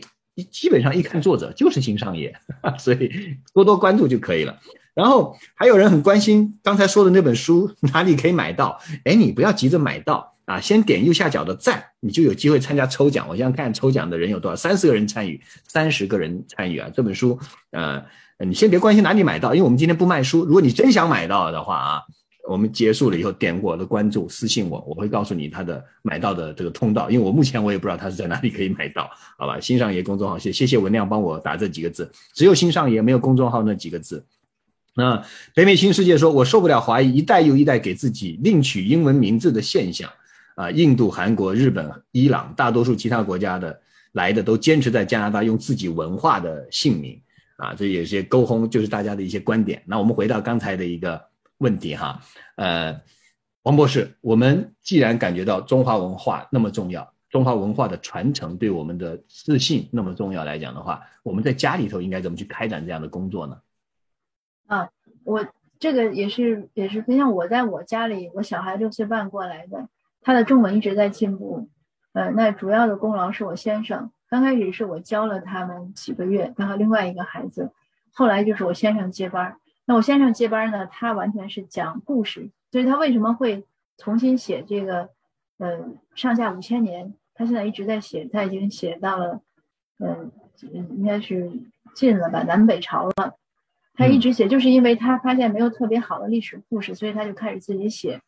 [0.50, 2.34] 基本上一看作者就是新上业，
[2.78, 3.10] 所以
[3.52, 4.58] 多多关注就可以了。
[4.94, 8.80] 然后还有人很关心刚才说的那本书哪里可以买到？
[9.04, 13.26] 哎，你不要急着买到啊，先点右下角的赞，你就有机会参加抽奖。
[13.28, 14.56] 我现在看抽奖的人有多少？
[14.56, 16.90] 三十个人参与，三十个人参与啊！
[16.92, 17.38] 这本书，
[17.70, 18.04] 呃，
[18.44, 20.44] 你先别关心哪里买到，因为我们今天不卖书。
[20.44, 22.02] 如果你真想买到的话啊，
[22.48, 27.10] 我们结束了以后点我的关注，私信我，我会告诉你他的买到的这个通道。
[27.10, 29.60] 因为我目前我也不知道他是在哪里可以买到，好吧？
[29.60, 34.24] 新上爷公众号，谢谢谢文亮帮我打这几个字，只有新上爷没有公众号那几个字。
[34.94, 35.22] 那
[35.54, 40.10] 北美新世界说：“我受不了华裔一代又一代给自己另取英文名字的现象，
[40.56, 43.80] 啊，印度、韩国、日本、伊朗，大多数其他国家的
[44.12, 47.20] 来的都坚持在加拿大用自己文化的姓名，
[47.58, 49.80] 啊，这有些沟通就是大家的一些观点。
[49.86, 51.20] 那我们回到刚才的一个
[51.58, 52.20] 问题哈，
[52.56, 53.00] 呃，
[53.62, 63.58] 王博士，我们既然感觉到中华文化那么重要，中华文化的传承对我们的自信那么重要来讲的话，我们在家里头应该怎么去开展这样的工作呢？”
[64.66, 64.90] 啊，
[65.24, 65.46] 我
[65.78, 67.32] 这个也是也是分享。
[67.32, 69.88] 我在我家里，我小孩六岁半过来的，
[70.20, 71.68] 他的中文一直在进步。
[72.12, 74.10] 呃，那主要的功劳是我先生。
[74.28, 77.72] 刚开始是我教了他们几个月，然后另外一个孩子，
[78.12, 79.56] 后来就是我先生接班儿。
[79.88, 83.64] 那我先生接班呢，他完全是讲故事，所以他为什么会
[83.96, 85.08] 重新写这个？
[85.56, 85.76] 呃，
[86.14, 89.40] 上下五千年，他现在一直在写，他已经写到了，
[89.98, 90.30] 嗯，
[90.60, 91.50] 应该是
[91.96, 93.36] 近了吧，南北朝了。
[93.94, 98.20] 他一直写，就是因为他发现没有特别好的历史故事，所以他就开始自己写。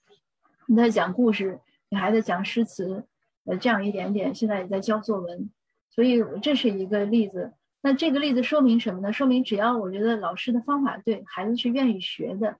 [0.67, 3.05] 你在讲故事，给孩子讲诗词，
[3.45, 5.51] 呃，这样一点点，现在也在教作文。
[5.91, 7.53] 所以这是一个例子。
[7.83, 9.13] 那这个例子说明什么呢？
[9.13, 12.57] 说明只要我觉得老师的方法对，孩子是愿意学的，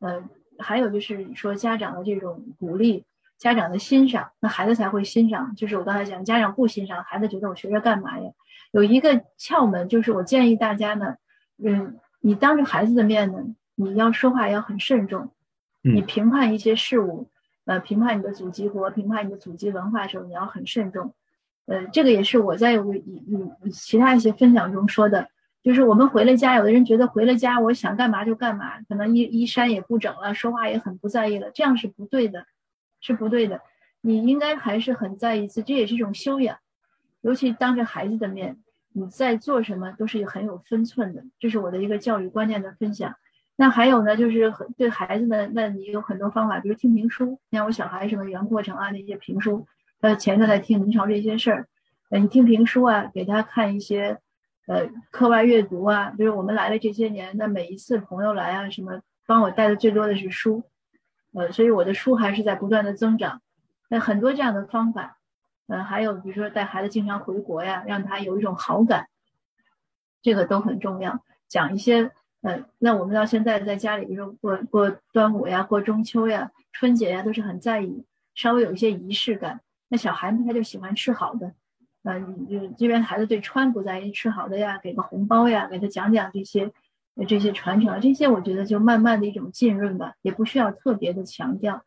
[0.00, 0.22] 呃，
[0.58, 3.04] 还有就是说家长的这种鼓励，
[3.38, 5.54] 家长的欣赏，那孩子才会欣赏。
[5.56, 8.30] 就是我刚才讲，家长不欣赏，孩子觉得我学这干嘛呀？
[8.72, 11.16] 有一个窍门，就是我建议大家呢，
[11.64, 13.38] 嗯，你当着孩子的面呢，
[13.74, 15.32] 你要说话要很慎重，
[15.80, 17.30] 你评判一些事物，
[17.64, 21.14] 呃，评判你的祖籍国，评判你的祖籍文化的时候，你要很慎重。
[21.68, 25.28] 呃，这个也是我在以以其他一些分享中说的。
[25.62, 32.46] 就是我们回了家，有的人觉得回了家，我想干嘛就干嘛，可能衣衣衫也不整了，说话也很不在意了，这样是不对的，
[33.00, 33.60] 是不对的。
[34.00, 36.56] 你应该还是很在意自己，这也是一种修养。
[37.20, 38.56] 尤其当着孩子的面，
[38.92, 41.22] 你在做什么都是很有分寸的。
[41.38, 43.14] 这是我的一个教育观念的分享。
[43.56, 49.66] 那还有呢，就是对孩子的，那你有很多方法，比如听评书，像我小孩什么袁阔成啊那些评书，
[50.00, 51.68] 呃，前段在听明朝这些事儿，
[52.10, 54.18] 呃，你听评书啊，给他看一些。
[54.66, 60.62] 呃，课外阅读啊，比如我们来了这些年，那每一次朋友来啊，什么帮我带的最多的是书，
[61.32, 63.40] 呃，所以我的书还是在不断的增长。
[63.88, 65.16] 那很多这样的方法，
[65.68, 69.08] 呃，还有比如说带孩子经常回国呀，让他有一种好感，
[70.20, 71.24] 这个都很重要。
[71.48, 72.10] 讲一些，
[72.42, 79.62] 呃，那我们到现在在家里，比如说过过端午呀、过中秋呀、春节呀，都是很在意，稍微有一些仪式感。
[79.88, 81.52] 那小孩子他就喜欢吃好的。
[82.04, 86.72] 呃，就这边孩子对穿不在意，吃好的呀，给个红包呀，给他讲讲这些，
[87.26, 91.84] 这些传承，这些我觉得就慢慢的一种浸润吧，也不需要特别的强调。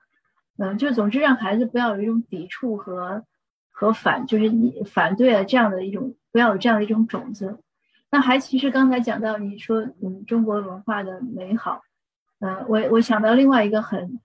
[0.58, 3.24] 嗯，就总之让孩子不要有一种抵触和
[3.72, 7.58] 和反，就是你反对啊这样的一种，不要有这样的一种种子。
[8.12, 11.82] 那还其实刚才讲到你说嗯中国文化的美好，
[12.42, 14.20] 嗯，我我想到另外一个很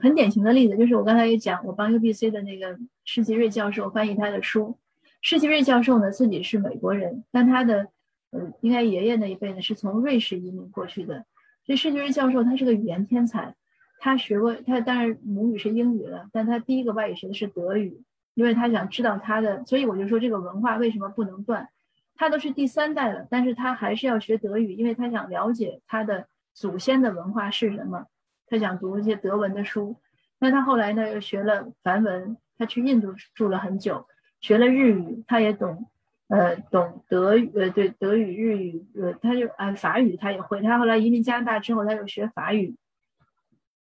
[0.00, 4.78] 很典型的例子，就是我刚才也讲，我帮 U B C 的那个施吉瑞教授翻译他的书。
[5.22, 7.88] 施吉瑞教授呢，自己是美国人，但他的，
[8.30, 11.24] 呃，应该爷爷那一辈呢是从瑞士移民过去的。
[11.64, 13.54] 所以施吉瑞教授他是个语言天才，
[13.98, 18.02] 他学过，他当然母语是英语了，但他第一个外语学的是德语，
[18.34, 21.68] 因为他想知道他的，所以我就说这个文化为什么不能断？
[22.14, 28.06] 他都是第三代了，但是他还是要学德语，因为他想了解他的祖先的文化是什么，
[28.46, 29.96] 他想读一些德文的书。
[30.38, 34.06] 那他后来呢又学了梵文，他去印度住了很久。
[34.40, 35.88] 学了日语，他也懂，
[36.28, 40.60] 呃，懂德语，呃，对，德语、日语，呃，他就啊，法语他也会。
[40.60, 42.76] 他后来移民加拿大之后，他又学法语。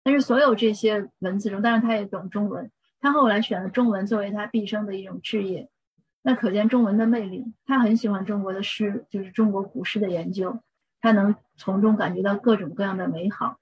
[0.03, 2.71] 但是所有这些文字中，当然他也懂中文。
[2.99, 5.69] 他后来选了中文作为他毕生的一种志业，
[6.23, 7.45] 那可见中文的魅力。
[7.67, 10.59] 他很喜欢中国的诗，就是中国古诗的研究，
[11.01, 13.59] 他能从中感觉到各种各样的美好。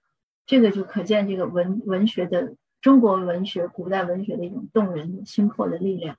[0.47, 6.16] 这个就可见这个文文学的中国文学、古代文学的一种动人心魄的力量。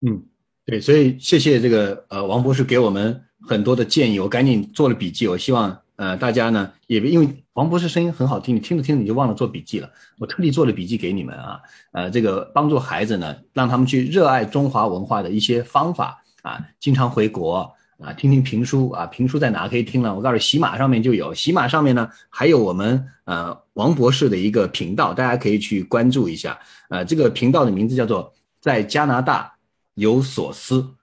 [0.00, 0.22] 嗯，
[0.64, 5.26] 对，所以谢谢这个呃王博士给我们很多的建议，我赶紧做了笔记。
[5.26, 9.90] 我希望呃大家呢也因为王博士声音很好听，你听着听着你就忘了做笔记了。
[10.18, 11.60] 我特地做了笔记给你们啊，
[11.90, 20.14] 呃这个帮助孩子呢，让他们去热爱中华文化的一些方法啊，经常回国啊，听听评书啊，评书在哪可以听呢？
[20.14, 26.58] 我告诉你，喜马上面就有，喜马上面呢还有我们呃王博士的一个频道，大家可以去关注一下。
[26.88, 29.52] 呃，这个频道的名字叫做在加拿大。
[30.00, 30.94] 有所思，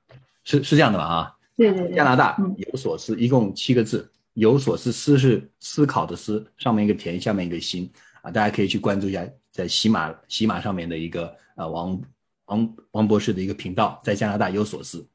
[0.46, 1.04] 是是这样的吧？
[1.04, 4.10] 啊，对对，加拿大有所思，一共七个字。
[4.36, 7.92] 有所思，思是思考的思，上面一个田，下面一个心
[8.22, 12.02] 啊，大家可以去关注一下，在喜马喜马上面的一个呃王
[12.46, 15.06] 王王博士的一个频道，在加拿大有所思。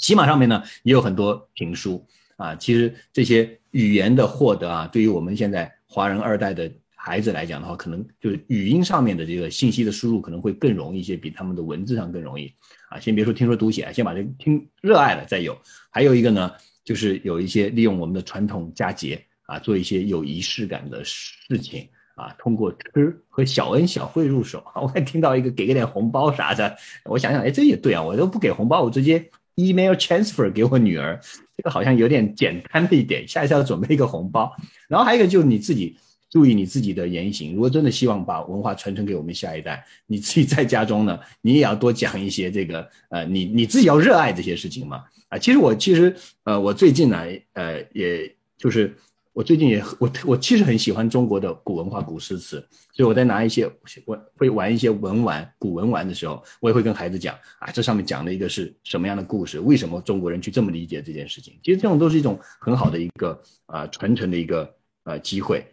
[0.00, 2.04] 喜马上面呢也有很多评书
[2.36, 6.68] 啊，其实这些语言的获得啊，对于我们现在华人二代的。
[7.02, 12.52] 孩子来讲的话，可能就是语音上面的这个信息的输入可能会更容易一些，比他们的文字上更容易
[12.90, 13.00] 啊。
[13.00, 15.56] 先别说听说读写，先把这听热爱了再有。
[15.90, 16.52] 还有一个呢，
[16.84, 24.62] 就是有一些利用我们的传统佳节啊，做一些有仪式感的事情啊，通过吃和小恩小惠入手。
[24.74, 26.76] 我还听到一个给个点红包啥的，
[27.06, 31.20] 我想想，哎，这也对啊，我都不给红包，我直接 email transfer 给我女儿，
[31.56, 33.26] 这个好像有点简单的一点。
[33.26, 34.52] 下一次要准备一个红包，
[34.88, 35.96] 然后还有一个就是你自己。
[36.30, 37.54] 注意你自己的言行。
[37.54, 45.02] 如果真的希望把文化传承给我们下一代，你自己在家中呢，你也要多讲一些这个，呃，你你自己要热爱这些事情嘛。
[45.28, 47.24] 啊，其实我其实，呃，我最近呢，
[47.54, 48.96] 呃，也就是
[49.32, 53.70] 我最近也我我其实很喜欢中国的古文化、古诗词，所以我在拿一些
[54.04, 59.60] 我会玩一些文玩、古文玩的时候，我也会跟孩子讲啊，这上面讲的一个是什么样的故事？
[59.60, 61.54] 为什么中国人去这么理解这件事情？
[61.62, 64.74] 其实这种都是一种很好的一个啊传承的一个
[65.04, 65.64] 呃机会。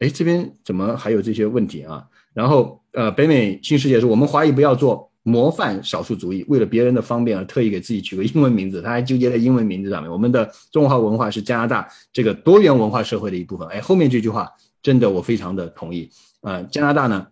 [0.00, 2.06] 哎，这边怎么还有这些问题啊？
[2.32, 10.10] 然后，呃，北美新世界说，我们华裔不要做模范少数族裔，为了别人的方便而特意给自己取个英文名字，他还纠结在英文名字上面。
[10.10, 13.66] 我们的中华文化是加拿大这个多元文化社会的一部分。
[13.68, 14.50] 哎，后面这句话
[14.82, 16.10] 真的我非常的同意。
[16.40, 17.26] 呃，加拿大呢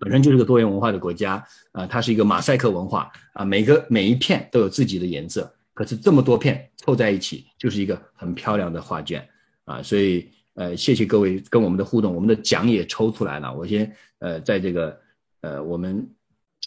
[0.00, 9.22] 本身就是个多元文化的国家啊，它是一个马赛克文化啊，每个每一片都有自己的颜色，可是这么多片凑在一起就是一个很漂亮的画卷
[9.66, 14.98] 啊，所以呃，谢谢各位跟我们的互动，我们的奖也抽出来了，我先呃在这个
[15.42, 16.08] 呃我们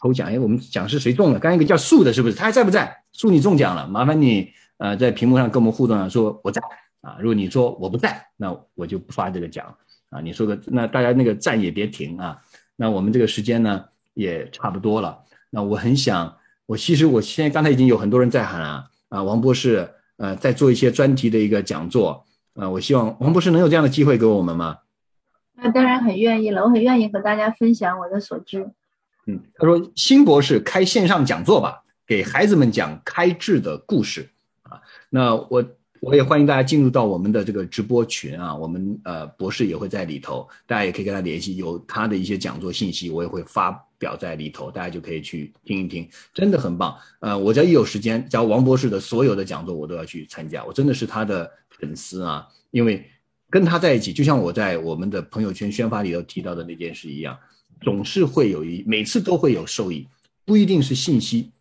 [0.04, 1.40] 抽奖，哎，我们奖是谁中了？
[1.40, 2.36] 刚一个叫树的，是不是？
[2.36, 3.04] 他还在不在？
[3.14, 6.62] 树你中奖了，麻烦你呃在屏幕上跟我们互动啊，说我在。
[7.02, 9.76] 啊，如果你说我不在，那我就不发这个奖
[10.10, 10.22] 啊。
[10.22, 12.40] 你说个，那大家那个赞也别停啊。
[12.78, 13.84] 那我们这个时间呢
[14.14, 15.20] 也差不多了。
[15.50, 16.34] 那我很想，
[16.66, 22.70] 我其实我现在刚才已经有很多人在喊啊啊，王博士呃在做一些专题的一个讲座啊。
[22.70, 24.78] 我希望王博士能有这样的机会给我们吗？
[25.56, 28.72] 那当然很愿意了，我很愿意和大家分享我的所知。
[29.26, 34.30] 嗯，他说新博士开线上讲座吧，给孩子们讲开智的故事
[34.64, 34.82] 啊。
[35.10, 35.64] 那我。
[36.06, 46.94] 我也欢迎大家进入到我们的这个直播群啊，我们呃博士也会在里头，大家也可以跟他联系，有他的一些讲座信息，我也会发表在里头，大家就可以去听一听，真的很棒。
[47.22, 53.10] 呃，我只要一有时间，只要王博士的所有的讲座我都要去参加，我真的是他的粉丝啊，因为
[53.50, 57.40] 跟他在一起，就像我在我们的朋友圈宣发里头提到的那件事一样，
[57.84, 60.08] 总是会有一每次都会有受益，
[60.46, 61.52] 不一定是信息。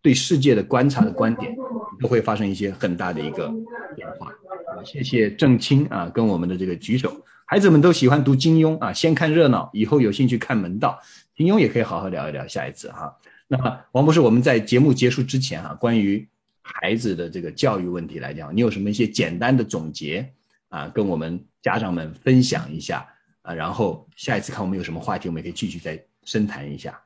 [0.00, 1.54] 对世界的观察的观点
[2.00, 3.52] 都会发生一些很大的一个
[3.96, 4.78] 变化啊！
[4.84, 10.98] 谢谢郑清啊，跟我们的这个举手，孩子们都喜欢读金庸啊，先看热闹，以后有兴趣看门道。
[11.36, 13.12] 金庸也可以好好聊一聊，下一次哈。
[13.48, 16.26] 那么王博士，我们在节目结束之前哈，关于
[16.62, 20.32] 孩子的这个教育问题来讲，你有什么一些简单的总结
[20.68, 23.04] 啊，跟我们家长们分享一下
[23.48, 23.54] 啊？
[23.54, 27.00] 然后下一次看我们有什么话题，我们也可以继续再深谈一下。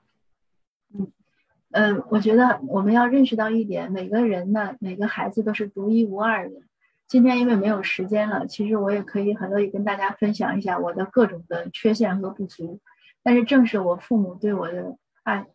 [0.94, 1.06] 嗯。
[1.70, 6.56] 嗯，我觉得我们要认识到一点，每个人呢，每个孩子都是独一无二的。
[7.08, 12.80] 今天因为没有时间了，其实我也可以很乐意跟大家分享一下我的各种的缺陷和不足。
[13.22, 15.46] 但是正是我父母对我的爱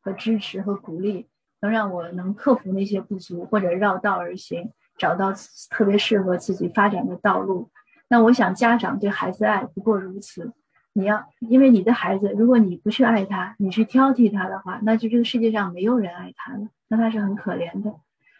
[0.00, 1.26] 和支持和鼓励，
[1.60, 5.32] 能让我能克服那些不足，或者绕道而行，找到
[5.70, 7.70] 特别适合自己发展的道路。
[8.08, 10.52] 那我想，家长对孩子爱不过如此。
[10.96, 17.92] 你要，因为你的孩子，如果你不去爱他，你去挑剔他的话，那就这个世界上没有人爱他了，那他是很可怜的。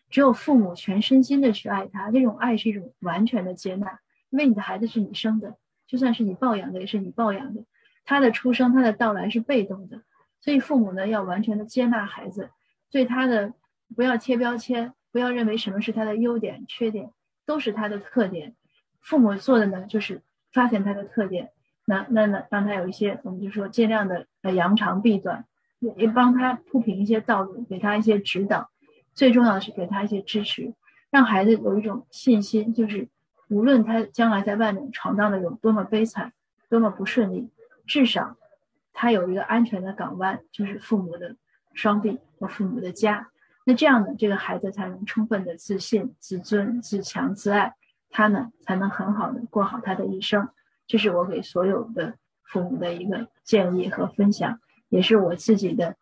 [0.09, 3.99] 只有父母全身心的去爱他，这种爱是一种完全的接纳，
[4.31, 5.57] 因为你的孩子是你生的，
[5.89, 7.65] 就算是你抱养的，也是你抱养的。
[8.05, 10.03] 他的出生，他的到来是被动的，
[10.41, 12.51] 所以父母呢要完全的接纳孩子，
[12.89, 13.53] 对他的
[13.97, 17.11] 不要贴标签，不要认为什么是他的优点、缺点，
[17.45, 18.55] 都是他的特点。
[19.05, 21.51] 父母做的呢，就是发现他的特点。
[21.85, 25.45] 那那那让他有一些，我们就说尽量的扬长避短，
[25.97, 28.71] 也帮他铺平一些道路，给他一些指导。
[29.13, 30.73] 最重要的是给他一些支持，
[31.11, 33.07] 让孩子有一种信心，就是
[33.49, 36.33] 无论他将来在外面闯荡的有多么悲惨，
[36.71, 37.51] 多么不顺利，
[37.87, 38.37] 至少
[38.95, 41.37] 他有一个安全的港湾，就是父母的
[41.75, 43.29] 双臂和父母的家。
[43.67, 47.75] 那这样呢，这个孩子才能充分的自信、自尊、自强、自爱，
[48.15, 50.49] 他呢才能很好的过好他的一生。
[50.87, 55.97] 这是我给所有的父母的一个建议和分享，也是我自己的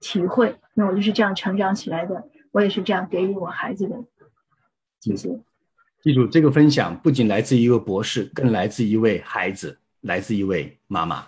[0.00, 0.58] 体会。
[0.74, 3.96] 那我就是这样成长起来的，我也是这样给予我孩子的。
[5.00, 5.40] 谢谢。
[6.02, 11.24] 记住，这个分享不仅来自一位博士，更来自一位孩子，来自一位妈妈。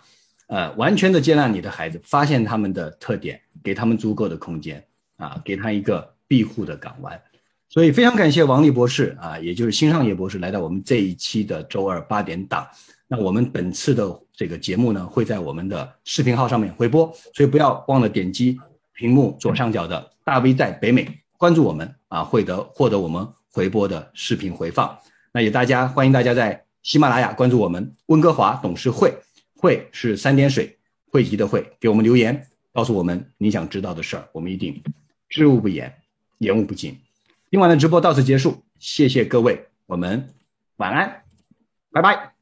[0.48, 4.84] 呃，完全的接纳你的孩子，发现他们的特点，给他们足够的空间
[5.16, 7.22] 啊，给他一个庇护的港湾。
[7.74, 12.64] 所以非常感谢王丽博士啊，也就是新上业博士来到我们这一期的周二八点档。
[13.08, 18.56] 那我们本次的这个节目呢，会在我们的视频号上面回播，所以不要忘了点击
[18.92, 24.96] 屏幕左上角的大 V 在北美关注我们啊，会得获得我们回播的视频回放。
[25.32, 29.12] 那也大家欢迎大家在喜马拉雅关注我们温哥华董事会，
[29.56, 30.78] 会是三点水
[31.10, 34.80] 汇集的会，给我们留言，告诉我们你想知道的事儿，我们一定
[35.28, 35.92] 知无不言，
[36.38, 36.96] 言无不尽。
[37.54, 40.34] 今晚的直播到此结束，谢谢各位，我们
[40.78, 41.22] 晚安，
[41.92, 42.33] 拜拜。